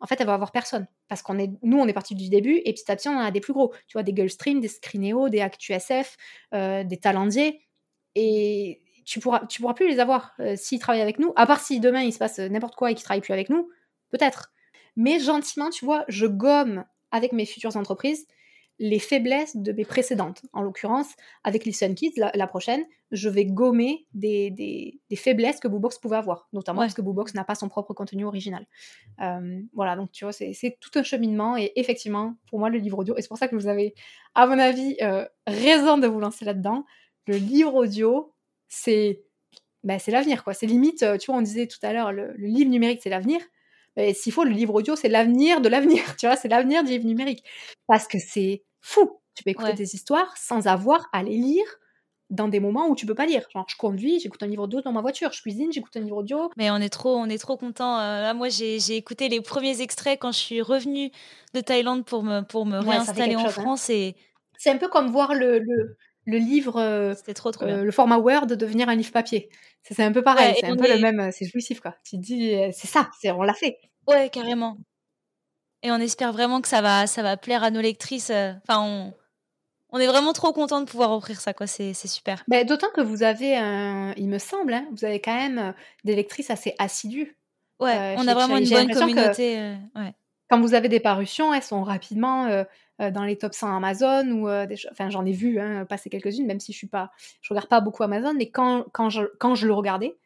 [0.00, 0.86] en fait, elle va avoir personne.
[1.08, 3.20] Parce qu'on est, nous, on est parti du début et petit à petit, on en
[3.20, 3.72] a des plus gros.
[3.86, 6.16] Tu vois, des Gulfstream, des Screeneo, des ActuSF,
[6.54, 7.60] euh, des Talendier.
[8.14, 11.32] Et tu pourras, tu pourras plus les avoir euh, s'ils travaillent avec nous.
[11.36, 13.68] À part si demain, il se passe n'importe quoi et qu'ils travaillent plus avec nous,
[14.10, 14.52] peut-être.
[14.96, 18.26] Mais gentiment, tu vois, je gomme avec mes futures entreprises
[18.80, 20.40] les faiblesses de mes précédentes.
[20.54, 21.08] En l'occurrence,
[21.44, 26.48] avec Listen Kids, la, prochaine, je vais gommer des, des, faiblesses que Boobox pouvait avoir,
[26.54, 28.66] notamment parce que Boobox n'a pas son propre contenu original.
[29.20, 32.98] Euh, voilà, donc tu vois, c'est tout un cheminement et effectivement, pour moi, le livre
[32.98, 33.94] audio, et c'est pour ça que vous avez,
[34.34, 36.86] à mon avis, euh, raison de vous lancer là-dedans,
[37.26, 38.32] le livre audio,
[38.66, 39.22] c'est
[39.84, 40.54] ben, c'est l'avenir, quoi.
[40.54, 43.10] C'est limite, euh, tu vois, on disait tout à l'heure, le, le livre numérique, c'est
[43.10, 43.40] l'avenir.
[44.14, 47.04] S'il faut, le livre audio, c'est l'avenir de l'avenir, tu vois, c'est l'avenir du livre
[47.04, 47.44] numérique.
[47.86, 49.20] Parce que c'est fou.
[49.34, 51.64] Tu peux écouter des histoires sans avoir à les lire
[52.30, 53.46] dans des moments où tu peux pas lire.
[53.52, 56.18] Genre, je conduis, j'écoute un livre audio dans ma voiture, je cuisine, j'écoute un livre
[56.18, 56.50] audio.
[56.56, 57.98] Mais on est trop, on est trop content.
[57.98, 61.10] Euh, moi, j'ai écouté les premiers extraits quand je suis revenue
[61.54, 63.48] de Thaïlande pour me, pour me réinstaller en hein.
[63.48, 63.90] France.
[63.90, 64.14] Et...
[64.58, 68.18] C'est un peu comme voir le, le, le livre, euh, trop, trop euh, le format
[68.18, 69.48] Word devenir un livre papier.
[69.82, 71.96] C'est un peu pareil, c'est un peu le même, c'est jouissif quoi.
[72.04, 73.78] Tu te dis, c'est ça, on l'a fait.
[74.06, 74.76] Ouais, carrément.
[75.82, 78.30] Et on espère vraiment que ça va, ça va plaire à nos lectrices.
[78.30, 79.14] Euh, enfin, on,
[79.90, 81.66] on est vraiment trop content de pouvoir offrir ça, quoi.
[81.66, 82.44] C'est, super.
[82.48, 85.72] Mais D'autant que vous avez, un, il me semble, hein, vous avez quand même euh,
[86.04, 87.36] des lectrices assez assidues.
[87.78, 89.74] Ouais, euh, on a vraiment une bonne communauté.
[89.96, 90.14] ouais.
[90.50, 92.64] Quand vous avez des parutions, elles sont rapidement
[92.98, 94.48] dans les top 100 Amazon ou
[94.90, 97.80] enfin j'en ai vu hein, passer quelques-unes, même si je suis pas, je regarde pas
[97.80, 100.19] beaucoup Amazon, mais quand, quand, je, quand je le regardais, euh,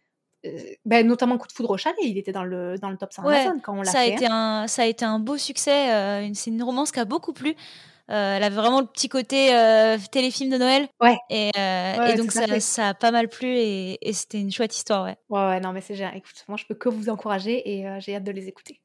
[0.84, 3.24] ben, notamment Coup de foudre au chalet, il était dans le, dans le top 5
[3.24, 5.92] Amazon quand on l'a ça A été un, ça a été un beau succès.
[5.92, 7.54] Euh, c'est une romance qui a beaucoup plu.
[8.10, 9.48] Euh, elle avait vraiment le petit côté
[10.10, 10.88] téléfilm de Noël.
[11.00, 11.16] Ouais.
[11.30, 15.16] Et, et donc ça, ça, a pas mal plu et, c'était une chouette histoire, ouais.
[15.30, 16.16] Ouais, ouais, non, mais c'est génial.
[16.16, 18.80] Écoute, moi, je peux que vous encourager et j'ai hâte de les écouter.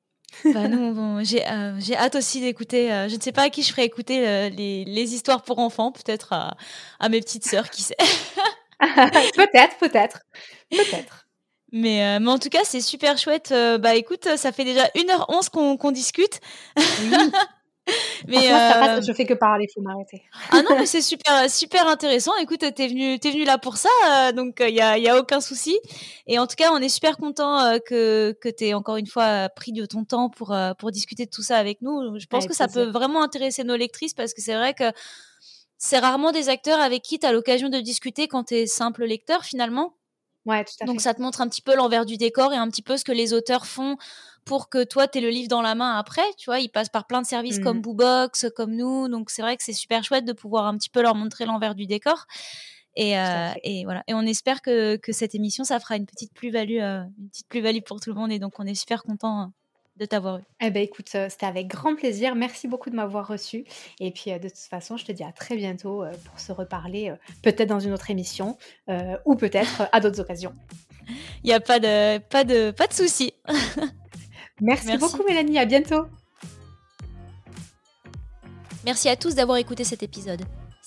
[0.46, 1.44] bah non, j'ai
[1.80, 2.88] j'ai hâte aussi d'écouter.
[3.10, 6.32] je ne sais pas à qui je ferai écouter les, les, histoires pour enfants, peut-être
[6.32, 6.56] à,
[7.00, 7.98] à, mes petites sœurs, qui sait.
[8.80, 10.22] peut-être, peut-être,
[10.72, 11.29] peut-être.
[11.72, 13.52] Mais, euh, mais en tout cas, c'est super chouette.
[13.52, 16.40] Euh, bah écoute, ça fait déjà 1h11 qu'on discute.
[16.78, 16.84] Oui.
[18.28, 19.02] mais euh...
[19.02, 20.24] je fais que parler, faut m'arrêter.
[20.52, 22.32] ah non, mais c'est super, super intéressant.
[22.42, 25.20] Écoute, t'es venu, es venu là pour ça, euh, donc il y a, y a
[25.20, 25.78] aucun souci.
[26.26, 29.72] Et en tout cas, on est super content que que t'aies encore une fois pris
[29.72, 32.18] de ton temps pour pour discuter de tout ça avec nous.
[32.20, 34.92] Je pense que ça peut vraiment intéresser nos lectrices parce que c'est vrai que
[35.78, 39.06] c'est rarement des acteurs avec qui tu as l'occasion de discuter quand tu es simple
[39.06, 39.94] lecteur finalement.
[40.86, 43.04] Donc ça te montre un petit peu l'envers du décor et un petit peu ce
[43.04, 43.98] que les auteurs font
[44.46, 46.24] pour que toi, tu aies le livre dans la main après.
[46.38, 47.82] Tu vois, ils passent par plein de services comme mmh.
[47.82, 49.08] Boobox, comme nous.
[49.10, 51.76] Donc c'est vrai que c'est super chouette de pouvoir un petit peu leur montrer l'envers
[51.76, 52.26] du décor.
[52.96, 53.14] Et,
[53.64, 54.04] et, voilà.
[54.08, 57.82] Et on espère que, que, cette émission, ça fera une petite plus-value, une petite plus-value
[57.86, 58.32] pour tout le monde.
[58.32, 59.52] Et donc, on est super content
[60.00, 60.42] de t'avoir eu.
[60.62, 62.36] Eh ben écoute, c'était avec grand plaisir.
[62.36, 63.66] Merci beaucoup de m'avoir reçu.
[64.00, 67.70] Et puis de toute façon, je te dis à très bientôt pour se reparler, peut-être
[67.70, 68.58] dans une autre émission
[69.26, 70.54] ou peut-être à d'autres occasions.
[71.44, 73.34] Il n'y a pas de, pas de, pas de souci.
[74.62, 76.06] Merci, Merci beaucoup Mélanie, à bientôt.
[78.86, 80.44] Merci à tous d'avoir écouté cet épisode.